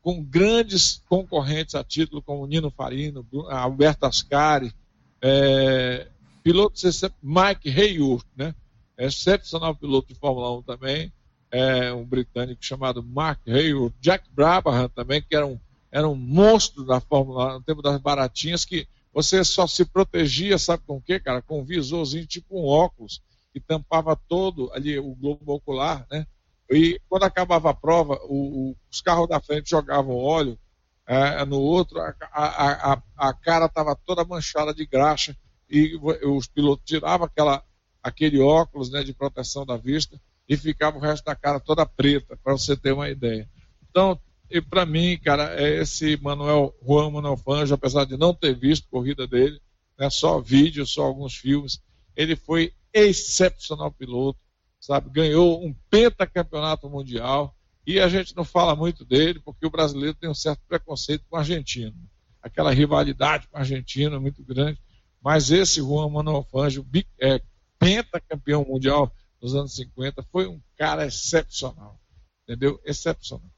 [0.00, 4.74] com grandes concorrentes a título, como Nino Farino, Alberto Ascari,
[5.20, 6.08] é,
[6.42, 6.80] piloto
[7.22, 8.54] Mike Hayworth, né?
[8.98, 11.12] excepcional piloto de Fórmula 1 também,
[11.50, 15.58] é, um britânico chamado Mark Hayworth, Jack Brabham também, que era um,
[15.90, 20.58] era um monstro da Fórmula 1, no tempo das baratinhas, que você só se protegia,
[20.58, 21.42] sabe com o quê, cara?
[21.42, 23.20] Com um visorzinho, tipo um óculos,
[23.52, 26.26] que tampava todo ali o globo ocular, né?
[26.70, 30.58] E quando acabava a prova, o, o, os carros da frente jogavam óleo
[31.06, 35.36] é, no outro, a, a, a, a cara estava toda manchada de graxa
[35.68, 37.62] e os pilotos tiravam aquela,
[38.02, 42.38] aquele óculos né, de proteção da vista e ficava o resto da cara toda preta,
[42.42, 43.48] para você ter uma ideia.
[43.90, 44.18] Então,
[44.50, 48.88] e para mim, cara, é esse Manuel Juan Manuel Fangio, apesar de não ter visto
[48.88, 49.60] corrida dele,
[49.98, 51.82] né, só vídeo, só alguns filmes,
[52.14, 54.38] ele foi excepcional piloto,
[54.80, 55.10] sabe?
[55.10, 60.30] Ganhou um pentacampeonato mundial e a gente não fala muito dele porque o brasileiro tem
[60.30, 61.96] um certo preconceito com o argentino.
[62.40, 64.80] Aquela rivalidade com o argentino é muito grande.
[65.22, 66.84] Mas esse Juan Manuel Fangio,
[67.20, 67.40] é,
[67.78, 72.00] pentacampeão mundial nos anos 50, foi um cara excepcional.
[72.42, 72.80] Entendeu?
[72.84, 73.50] Excepcional.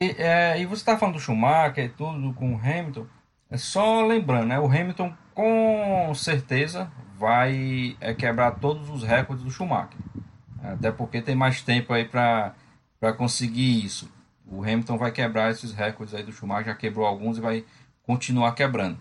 [0.00, 3.06] E, é, e você está falando do Schumacher e tudo com o Hamilton.
[3.50, 4.58] É só lembrando, né?
[4.58, 9.98] O Hamilton com certeza vai é, quebrar todos os recordes do Schumacher.
[10.62, 12.54] Até porque tem mais tempo aí para
[13.16, 14.10] conseguir isso.
[14.46, 17.64] O Hamilton vai quebrar esses recordes aí do Schumacher, já quebrou alguns e vai
[18.02, 18.98] continuar quebrando.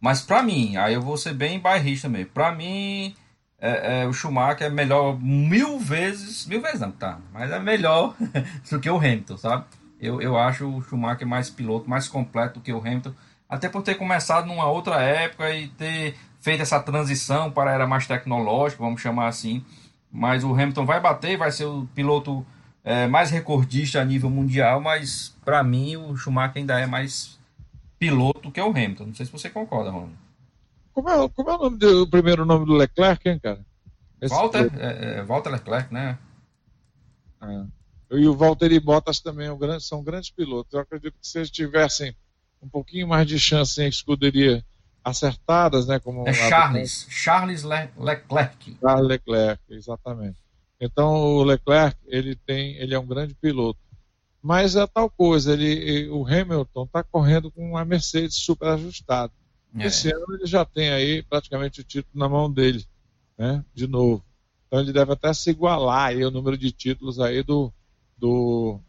[0.00, 2.30] Mas para mim, aí eu vou ser bem bairrista mesmo.
[2.30, 3.14] Para mim,
[3.60, 7.20] é, é, o Schumacher é melhor mil vezes, mil vezes não, tá?
[7.32, 8.16] Mas é melhor
[8.68, 9.64] do que o Hamilton, sabe?
[10.00, 13.14] Eu, eu acho o Schumacher mais piloto, mais completo do que o Hamilton.
[13.52, 17.86] Até por ter começado numa outra época e ter feito essa transição para a era
[17.86, 19.62] mais tecnológica, vamos chamar assim.
[20.10, 22.46] Mas o Hamilton vai bater, vai ser o piloto
[22.82, 27.38] é, mais recordista a nível mundial, mas para mim o Schumacher ainda é mais
[27.98, 29.08] piloto que o Hamilton.
[29.08, 30.16] Não sei se você concorda, Ronaldo.
[30.94, 33.60] Como é, como é o, nome do, o primeiro nome do Leclerc, hein, cara?
[34.18, 36.16] Esse Walter, é, é, Walter Leclerc, né?
[37.38, 37.66] Ah.
[38.10, 40.72] E o Valtteri Bottas também é são grandes pilotos.
[40.72, 42.16] Eu acredito que se eles tivessem
[42.62, 44.64] um pouquinho mais de chance em escuderia
[45.04, 45.98] acertadas, né?
[45.98, 48.76] Como é Charles, Charles Le Leclerc.
[48.80, 50.38] Charles Leclerc, exatamente.
[50.80, 53.80] Então o Leclerc ele tem, ele é um grande piloto.
[54.40, 59.32] Mas é tal coisa, ele, o Hamilton está correndo com uma Mercedes super ajustada.
[59.78, 59.86] É.
[59.86, 62.84] Esse ano ele já tem aí praticamente o título na mão dele,
[63.38, 63.64] né?
[63.72, 64.24] De novo.
[64.66, 67.72] Então ele deve até se igualar aí o número de títulos aí do
[68.18, 68.80] do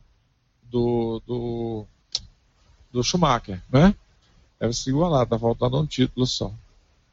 [0.64, 1.88] do, do,
[2.94, 3.94] do Schumacher, né?
[4.60, 6.54] Deve se igualar, tá faltando um título só.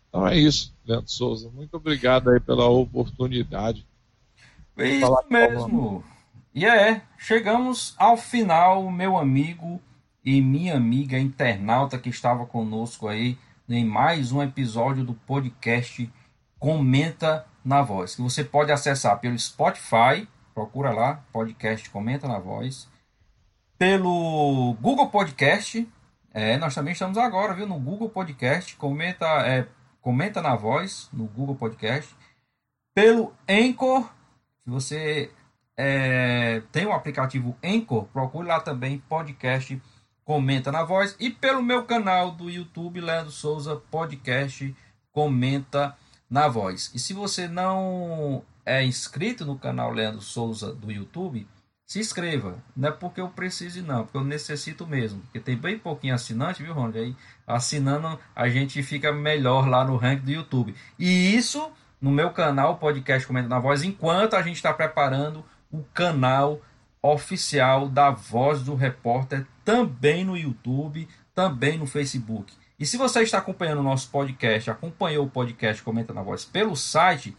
[0.08, 1.50] Então é isso, Leandro Souza.
[1.50, 3.86] Muito obrigado aí pela oportunidade.
[4.76, 6.04] É isso mesmo.
[6.54, 9.80] E é, chegamos ao final, meu amigo
[10.24, 16.10] e minha amiga internauta que estava conosco aí em mais um episódio do podcast
[16.58, 22.88] Comenta na Voz, que você pode acessar pelo Spotify, procura lá, podcast Comenta na Voz,
[23.80, 25.88] pelo Google Podcast,
[26.34, 29.66] é, nós também estamos agora, viu, no Google Podcast, comenta, é,
[30.02, 32.14] comenta na Voz, no Google Podcast,
[32.94, 34.02] pelo Anchor,
[34.62, 35.30] se você
[35.78, 39.80] é, tem o aplicativo Anchor, procure lá também podcast
[40.26, 41.16] Comenta na Voz.
[41.18, 44.76] E pelo meu canal do YouTube, Leandro Souza Podcast
[45.10, 45.96] Comenta
[46.28, 46.90] na Voz.
[46.94, 51.48] E se você não é inscrito no canal Leandro Souza do YouTube,
[51.90, 52.62] se inscreva.
[52.76, 55.22] Não é porque eu preciso, não, porque eu necessito mesmo.
[55.22, 56.96] Porque tem bem pouquinho assinante, viu, Ronald?
[56.96, 60.72] Aí, assinando, a gente fica melhor lá no ranking do YouTube.
[60.96, 61.68] E isso
[62.00, 66.60] no meu canal, podcast Comenta na Voz, enquanto a gente está preparando o canal
[67.02, 72.54] oficial da Voz do Repórter, também no YouTube, também no Facebook.
[72.78, 76.76] E se você está acompanhando o nosso podcast, acompanhou o podcast Comenta na Voz pelo
[76.76, 77.36] site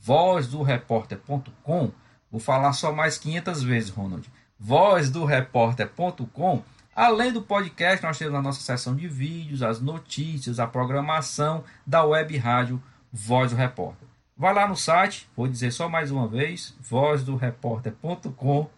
[0.00, 1.92] vozdoreporter.com,
[2.30, 4.28] vou falar só mais 500 vezes, Ronald.
[4.58, 6.62] vozdoreporter.com,
[6.94, 12.04] além do podcast, nós temos a nossa seção de vídeos, as notícias, a programação da
[12.04, 14.08] web rádio Voz do Repórter.
[14.36, 18.70] Vai lá no site, vou dizer só mais uma vez, vozdoreporter.com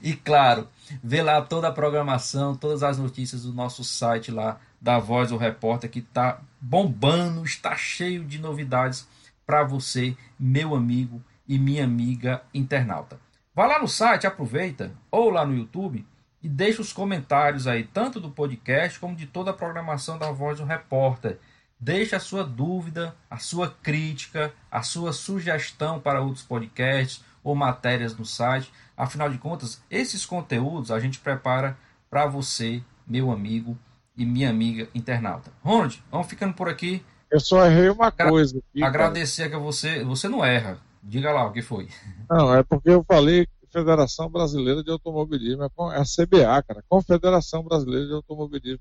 [0.00, 0.68] e claro,
[1.02, 5.36] vê lá toda a programação, todas as notícias do nosso site lá da Voz do
[5.36, 9.08] Repórter que está bombando, está cheio de novidades
[9.44, 13.18] para você, meu amigo e minha amiga internauta.
[13.54, 16.06] Vai lá no site, aproveita, ou lá no YouTube
[16.42, 20.58] e deixa os comentários aí, tanto do podcast como de toda a programação da Voz
[20.58, 21.38] do Repórter.
[21.80, 28.16] Deixe a sua dúvida, a sua crítica, a sua sugestão para outros podcasts ou matérias
[28.16, 28.72] no site.
[28.96, 31.76] Afinal de contas, esses conteúdos a gente prepara
[32.10, 33.76] para você, meu amigo
[34.16, 35.52] e minha amiga internauta.
[35.62, 37.04] Ronald, vamos ficando por aqui.
[37.30, 38.58] Eu só errei uma coisa.
[38.58, 39.56] Aqui, agradecer cara.
[39.56, 40.78] que você, você não erra.
[41.02, 41.88] Diga lá o que foi.
[42.28, 48.06] Não, é porque eu falei Federação Brasileira de Automobilismo, é a CBA, cara, Confederação Brasileira
[48.06, 48.80] de Automobilismo.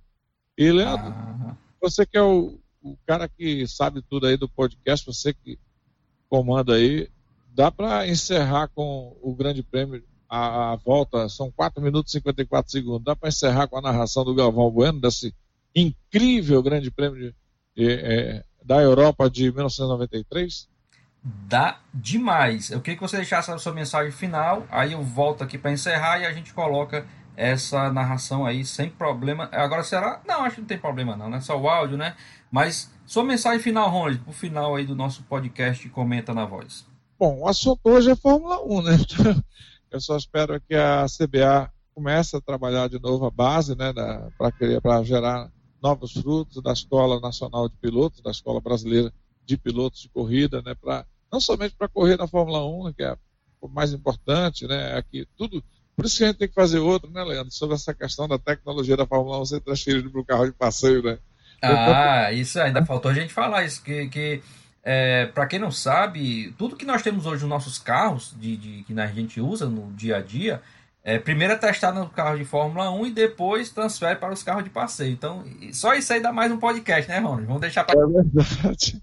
[0.57, 1.55] E Leandro, ah.
[1.82, 5.59] você que é o o cara que sabe tudo aí do podcast, você que
[6.30, 7.09] comanda aí,
[7.53, 12.72] dá para encerrar com o Grande Prêmio, a, a, volta, são 4 minutos e 54
[12.72, 15.34] segundos, dá para encerrar com a narração do Galvão Bueno, desse
[15.76, 17.34] incrível Grande Prêmio
[17.76, 20.68] de, é, da Europa de 1993?
[21.45, 22.71] Dá demais.
[22.71, 26.19] Eu queria que você deixasse a sua mensagem final, aí eu volto aqui para encerrar
[26.19, 27.05] e a gente coloca
[27.36, 29.49] essa narração aí sem problema.
[29.51, 30.21] Agora será?
[30.25, 31.41] Não, acho que não tem problema não, né?
[31.41, 32.15] Só o áudio, né?
[32.49, 36.86] Mas sua mensagem final, Ronald, para o final aí do nosso podcast Comenta na Voz.
[37.19, 38.97] Bom, o assunto hoje é Fórmula 1, né?
[39.91, 43.91] Eu só espero que a CBA comece a trabalhar de novo a base, né,
[44.82, 45.51] para gerar
[45.82, 49.11] novos frutos da Escola Nacional de Pilotos, da Escola Brasileira
[49.45, 53.03] de Pilotos de Corrida, né, pra, não somente para correr na Fórmula 1, né, que
[53.03, 53.15] é
[53.61, 55.63] o mais importante, né, aqui tudo.
[55.95, 58.38] Por isso que a gente tem que fazer outro, né, Leandro, sobre essa questão da
[58.38, 61.17] tecnologia da Fórmula 1 ser transferida para o carro de passeio, né?
[61.61, 64.43] Ah, isso ainda faltou a gente falar isso, que, que
[64.84, 68.84] é, para quem não sabe, tudo que nós temos hoje nos nossos carros, de, de,
[68.84, 70.61] que a gente usa no dia a dia,
[71.08, 74.66] é, primeiro é testado no carro de Fórmula 1 e depois transfere para os carros
[74.66, 75.14] de passeio.
[75.14, 75.41] Então,
[75.72, 77.45] só isso aí dá mais um podcast, né, Ronald?
[77.45, 77.97] Vamos deixar para.
[77.97, 79.01] É verdade.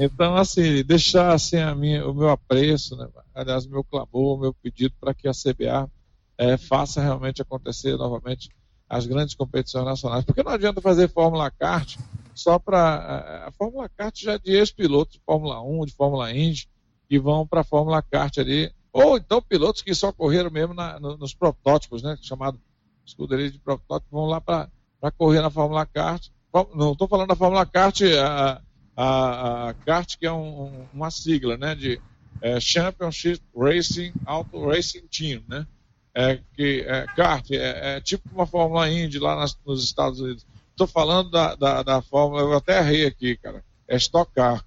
[0.00, 3.06] Então, assim, deixar assim, a minha, o meu apreço, né?
[3.32, 5.88] aliás, o meu clamor, o meu pedido para que a CBA
[6.36, 8.48] é, faça realmente acontecer novamente
[8.88, 10.24] as grandes competições nacionais.
[10.24, 11.96] Porque não adianta fazer Fórmula Kart
[12.34, 13.44] só para.
[13.46, 16.68] A Fórmula Kart já é de ex-pilotos de Fórmula 1, de Fórmula Indy,
[17.08, 18.72] que vão para a Fórmula Kart ali.
[18.94, 22.16] Ou então pilotos que só correram mesmo na, nos protótipos, né?
[22.22, 22.58] Chamado
[23.04, 24.70] escuderia de protótipo, vão lá para
[25.18, 26.28] correr na Fórmula Kart.
[26.74, 28.62] Não estou falando da Fórmula Kart, a,
[28.96, 31.74] a, a Kart que é um, uma sigla, né?
[31.74, 32.00] De
[32.40, 35.66] é, Championship Racing Auto Racing Team, né?
[36.14, 40.46] é, que é, kart é, é, tipo uma Fórmula Indy lá nas, nos Estados Unidos.
[40.70, 43.64] Estou falando da, da, da, Fórmula, eu até errei aqui, cara.
[43.88, 44.64] É Stock Car.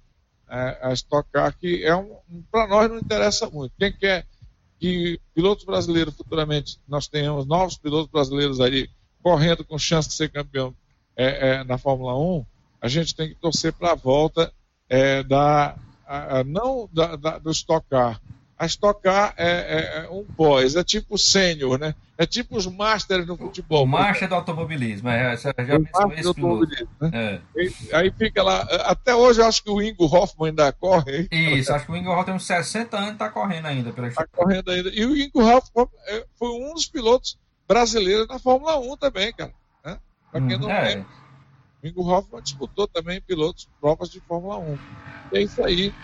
[0.50, 2.16] É, a Stock Car que é um,
[2.50, 3.72] para nós não interessa muito.
[3.78, 4.26] Quem quer
[4.78, 8.88] que pilotos brasileiros futuramente nós tenhamos novos pilotos brasileiros aí
[9.22, 10.74] correndo com chance de ser campeão
[11.16, 12.46] é, é, na Fórmula 1,
[12.80, 14.52] a gente tem que torcer para a volta
[14.88, 15.76] é, da
[16.06, 18.20] a, a, não da, da, do Stock Car,
[18.58, 21.94] a Stock Car é, é, é um pós, é tipo sênior, né?
[22.16, 23.84] É tipo os Masters no futebol.
[23.84, 27.40] O Master do automobilismo, é, já pensou esse automobilismo, né?
[27.54, 27.96] É.
[27.96, 31.28] aí fica lá, até hoje eu acho que o Ingo Hoffman ainda corre.
[31.30, 33.90] Isso, acho que o Ingo Hoffman tem uns 60 anos e está correndo ainda.
[34.08, 34.88] Está correndo ainda.
[34.88, 37.38] E o Ingo Hoffman é, foi um dos pilotos
[37.68, 39.52] brasileiros na Fórmula 1 também, cara.
[39.84, 39.98] Né?
[40.32, 41.04] Para quem hum, não é.
[41.84, 44.78] o Ingo Hoffman disputou também pilotos provas de Fórmula 1.
[45.30, 45.94] E é isso aí.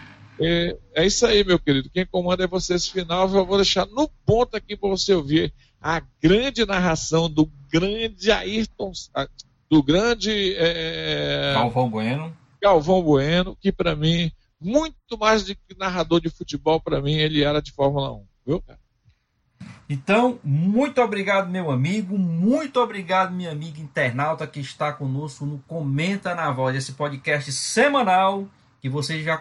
[0.41, 1.91] É, é, isso aí, meu querido.
[1.91, 3.29] Quem comanda é você esse final.
[3.33, 8.93] Eu vou deixar no ponto aqui para você ouvir a grande narração do grande Ayrton,
[9.71, 12.37] do grande é, Galvão Bueno.
[12.61, 17.43] Galvão Bueno, que para mim, muito mais do que narrador de futebol, para mim, ele
[17.43, 18.25] era de Fórmula 1.
[18.47, 18.79] Viu, cara?
[19.89, 22.17] Então, muito obrigado, meu amigo.
[22.17, 28.49] Muito obrigado, minha amiga internauta que está conosco no Comenta na Voz, esse podcast semanal
[28.85, 29.41] que você já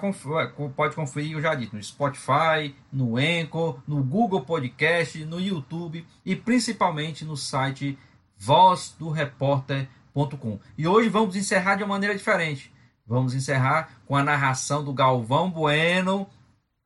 [0.74, 6.34] pode conferir, eu já disse, no Spotify, no Anchor, no Google Podcast, no YouTube e
[6.34, 8.00] principalmente no site
[8.38, 10.60] vozdorepórter.com.
[10.78, 12.74] E hoje vamos encerrar de uma maneira diferente.
[13.06, 16.26] Vamos encerrar com a narração do Galvão Bueno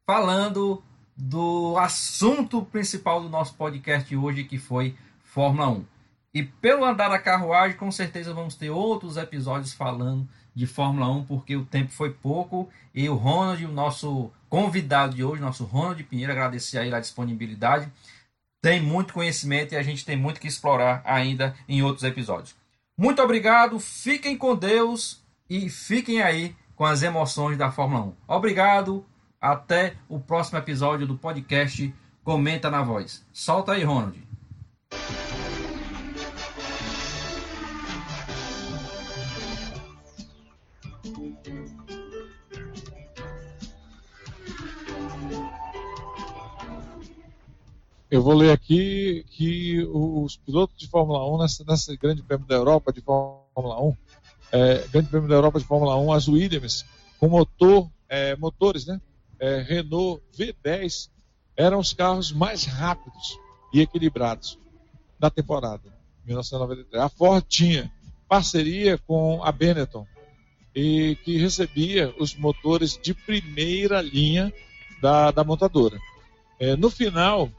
[0.04, 0.82] falando
[1.16, 5.86] do assunto principal do nosso podcast hoje, que foi Fórmula 1.
[6.38, 11.26] E pelo andar da carruagem, com certeza vamos ter outros episódios falando de Fórmula 1,
[11.26, 12.70] porque o tempo foi pouco.
[12.94, 17.00] E o Ronald, o nosso convidado de hoje, nosso Ronald Pinheiro, agradecer a ele a
[17.00, 17.92] disponibilidade.
[18.62, 22.56] Tem muito conhecimento e a gente tem muito que explorar ainda em outros episódios.
[22.96, 25.20] Muito obrigado, fiquem com Deus
[25.50, 28.14] e fiquem aí com as emoções da Fórmula 1.
[28.28, 29.04] Obrigado,
[29.42, 31.92] até o próximo episódio do podcast
[32.24, 33.26] Comenta na Voz.
[33.34, 34.22] Solta aí, Ronald.
[48.10, 52.56] Eu vou ler aqui que os pilotos de Fórmula 1, nessa, nessa Grande Prêmio da
[52.56, 53.98] Europa de Fórmula 1,
[54.54, 56.86] é, Grande Prêmio da Europa de Fórmula 1, as Williams,
[57.20, 59.02] com motor, é, motores, né?
[59.40, 61.10] É, Renault V10,
[61.58, 63.38] eram os carros mais rápidos
[63.74, 64.58] e equilibrados
[65.20, 65.84] da temporada,
[66.26, 67.04] 1993.
[67.04, 67.92] A Ford tinha
[68.30, 70.08] parceria com a Benetton,
[70.74, 74.54] e que recebia os motores de primeira linha
[75.02, 76.00] da, da montadora.
[76.60, 77.50] É, no final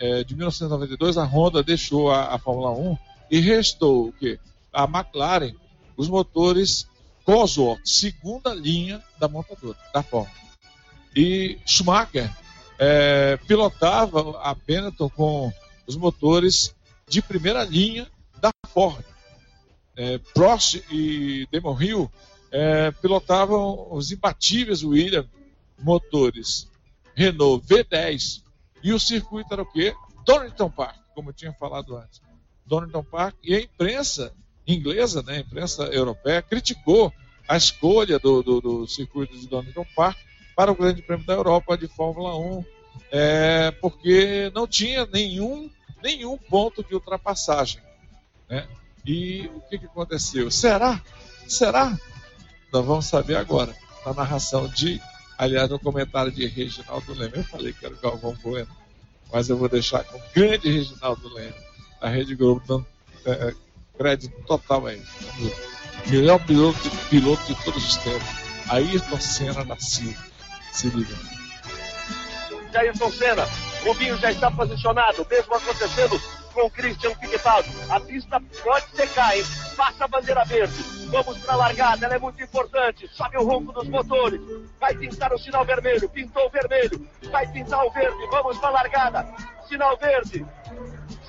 [0.00, 2.96] é, de 1992, a Honda deixou a, a, Fórmula 1
[3.30, 4.40] e restou o quê?
[4.72, 5.54] A McLaren,
[5.96, 6.88] os motores
[7.24, 10.40] Cosworth, segunda linha da montadora, da Fórmula.
[11.14, 12.34] E Schumacher
[12.78, 15.52] é, pilotava a Benetton com
[15.86, 16.74] os motores
[17.06, 19.04] de primeira linha da Ford.
[19.96, 22.10] É, Prost e Damon Hill
[22.50, 25.28] é, pilotavam os imbatíveis Williams
[25.78, 26.68] motores
[27.14, 28.42] Renault V10
[28.82, 29.94] e o circuito era o quê?
[30.24, 32.20] Donington Park, como eu tinha falado antes.
[32.66, 33.36] Donington Park.
[33.42, 34.32] E a imprensa
[34.66, 37.12] inglesa, né, a imprensa europeia, criticou
[37.48, 40.16] a escolha do, do, do circuito de Donington Park
[40.54, 42.64] para o Grande Prêmio da Europa de Fórmula 1,
[43.10, 45.70] é, porque não tinha nenhum,
[46.02, 47.80] nenhum ponto de ultrapassagem.
[48.48, 48.68] Né?
[49.04, 50.50] E o que, que aconteceu?
[50.50, 51.02] Será?
[51.48, 51.98] Será?
[52.72, 53.74] Nós vamos saber agora,
[54.06, 55.00] na narração de
[55.40, 58.68] Aliás, no comentário de Reginaldo Leme, eu falei que era o Galvão Bueno,
[59.32, 61.54] mas eu vou deixar com o grande Reginaldo Leme,
[61.98, 62.86] a Rede Globo dando
[63.24, 63.54] é, é
[63.96, 65.06] crédito total a ele.
[66.08, 66.78] Melhor piloto
[67.08, 68.28] piloto de todos os tempos.
[68.68, 70.22] Ayrton Senna da Silva.
[70.72, 71.16] Se liga.
[72.74, 73.48] Ayrton Senna,
[73.82, 76.20] Rubinho já está posicionado, mesmo acontecendo
[76.60, 77.70] com o Christian Fittipaldi.
[77.88, 79.44] A pista pode secar, hein?
[79.76, 80.82] Passa a bandeira verde.
[81.08, 83.08] Vamos para a largada, ela é muito importante.
[83.08, 84.40] Sobe o ronco dos motores.
[84.78, 86.08] Vai pintar o sinal vermelho.
[86.10, 87.08] Pintou o vermelho.
[87.30, 88.26] Vai pintar o verde.
[88.30, 89.26] Vamos para a largada.
[89.66, 90.46] Sinal verde.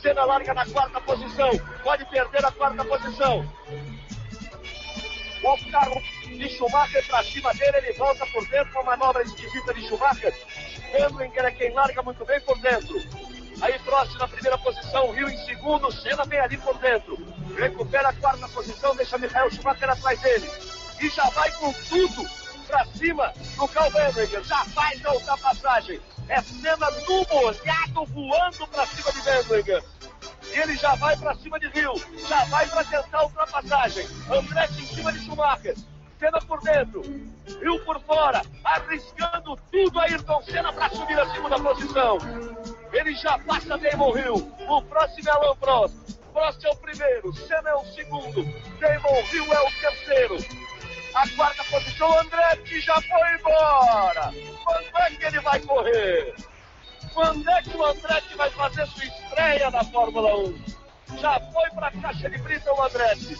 [0.02, 1.50] Cena larga na quarta posição.
[1.84, 3.46] Pode perder a quarta posição.
[5.44, 7.78] O carro de Schumacher para cima dele.
[7.78, 8.74] Ele volta por dentro.
[8.74, 10.36] Uma manobra esquisita de Schumacher.
[10.94, 13.31] É quem larga muito bem por dentro.
[13.60, 17.18] Aí Prost na primeira posição, Rio em segundo, Senna vem ali por dentro.
[17.58, 20.50] Recupera a quarta posição, deixa Michael Schumacher atrás dele.
[21.02, 22.30] E já vai com tudo
[22.68, 24.44] pra cima do Benninger.
[24.44, 26.00] Já faz a ultrapassagem.
[26.30, 29.84] É Senna no molhado voando pra cima de Benninger.
[30.54, 31.94] E ele já vai pra cima de Rio.
[32.28, 34.08] Já vai pra tentar a ultrapassagem.
[34.30, 35.76] Andretti em cima de Schumacher.
[36.22, 37.02] Senna por dentro,
[37.60, 42.20] Rio por fora, arriscando tudo Ayrton Senna para subir a segunda posição.
[42.94, 44.36] Ele já passa Damon Hill.
[44.70, 45.96] O próximo é Alan Prost.
[46.32, 48.44] Prost é o primeiro, Senna é o segundo,
[48.80, 50.38] Damon Hill é o terceiro.
[51.16, 54.32] A quarta posição, Andretti já foi embora.
[54.64, 56.36] Quando é que ele vai correr?
[57.16, 60.66] Quando é que o Andretti vai fazer sua estreia na Fórmula 1?
[61.18, 63.36] Já foi para a caixa de brita o Andretti.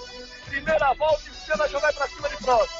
[0.52, 2.74] Primeira volta e Senna já vai para cima de Prost.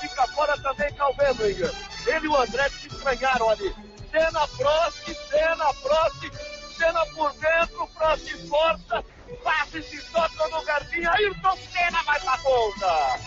[0.00, 1.74] Fica fora também Calvendringer.
[2.06, 3.74] Ele e o Andretti se estranharam ali.
[4.12, 6.30] Senna, Prost, Senna, Prost,
[6.78, 9.04] Senna por dentro, Prost força,
[9.42, 13.20] quase se toca no Gardinha, Ayrton Senna vai pra ponta.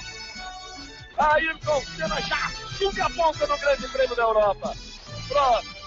[1.17, 4.73] Ayrton Senna já assume a ponta no Grande Prêmio da Europa.
[5.27, 5.80] Prost,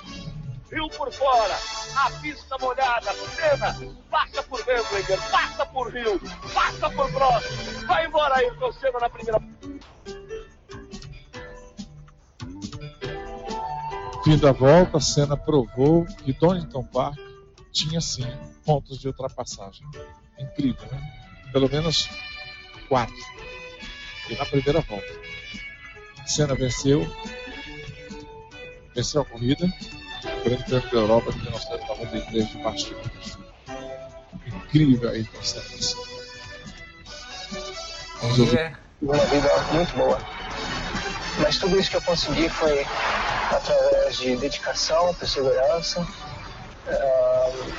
[0.75, 1.57] Rio por fora,
[1.95, 6.20] a pista molhada, Senna passa por Wendlinger, passa por Rio,
[6.53, 7.47] passa por Prost,
[7.87, 9.41] vai embora Ayrton Senna na primeira
[14.25, 17.20] Fim da volta, a cena provou que Donington Park
[17.70, 18.27] tinha sim
[18.64, 19.87] pontos de ultrapassagem.
[20.39, 20.99] Incrível, né?
[21.53, 22.09] Pelo menos
[22.89, 23.14] quatro.
[24.29, 25.07] E na primeira volta.
[26.27, 27.07] Senna venceu,
[28.95, 29.68] venceu a corrida,
[30.45, 32.95] Grande Prêmio da Europa de 1993 de Martin.
[34.47, 35.64] Incrível aí com Senna.
[38.59, 38.72] É.
[39.01, 40.20] Uma vida muito boa.
[41.38, 42.86] Mas tudo isso que eu consegui foi
[43.51, 47.74] através de dedicação, perseverança uh,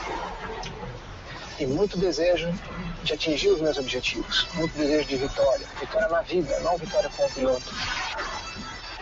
[1.59, 2.51] e muito desejo
[3.03, 7.26] de atingir os meus objetivos, muito desejo de vitória, vitória na vida, não vitória com
[7.26, 7.74] o piloto.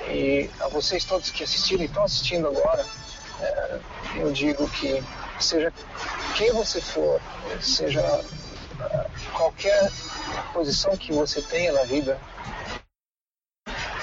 [0.10, 2.86] E a vocês todos que assistiram e estão assistindo agora,
[4.16, 5.04] eu digo que
[5.40, 5.74] seja
[6.36, 7.20] quem você for,
[7.62, 9.92] seja uh, qualquer
[10.54, 12.20] posição que você tenha na vida,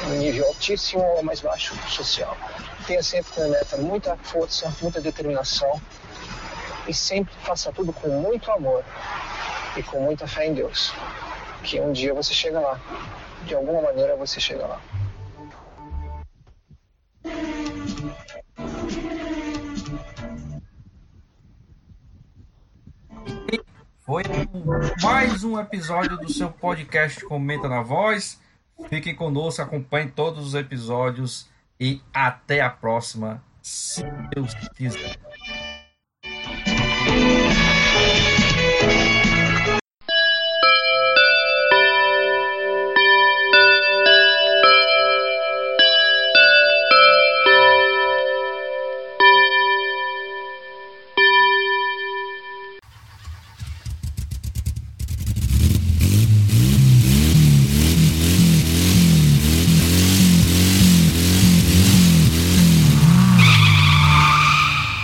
[0.07, 2.37] um nível altíssimo ou mais baixo social.
[2.87, 5.81] Tenha sempre como meta muita força, muita determinação
[6.89, 8.85] e sempre faça tudo com muito amor
[9.76, 10.93] e com muita fé em Deus.
[11.62, 12.81] Que um dia você chega lá.
[13.45, 14.81] De alguma maneira você chega lá.
[24.11, 24.24] Foi
[25.04, 28.40] mais um episódio do seu podcast Comenta na Voz.
[28.88, 31.48] Fiquem conosco, acompanhem todos os episódios
[31.78, 34.02] e até a próxima, se
[34.34, 35.16] Deus quiser.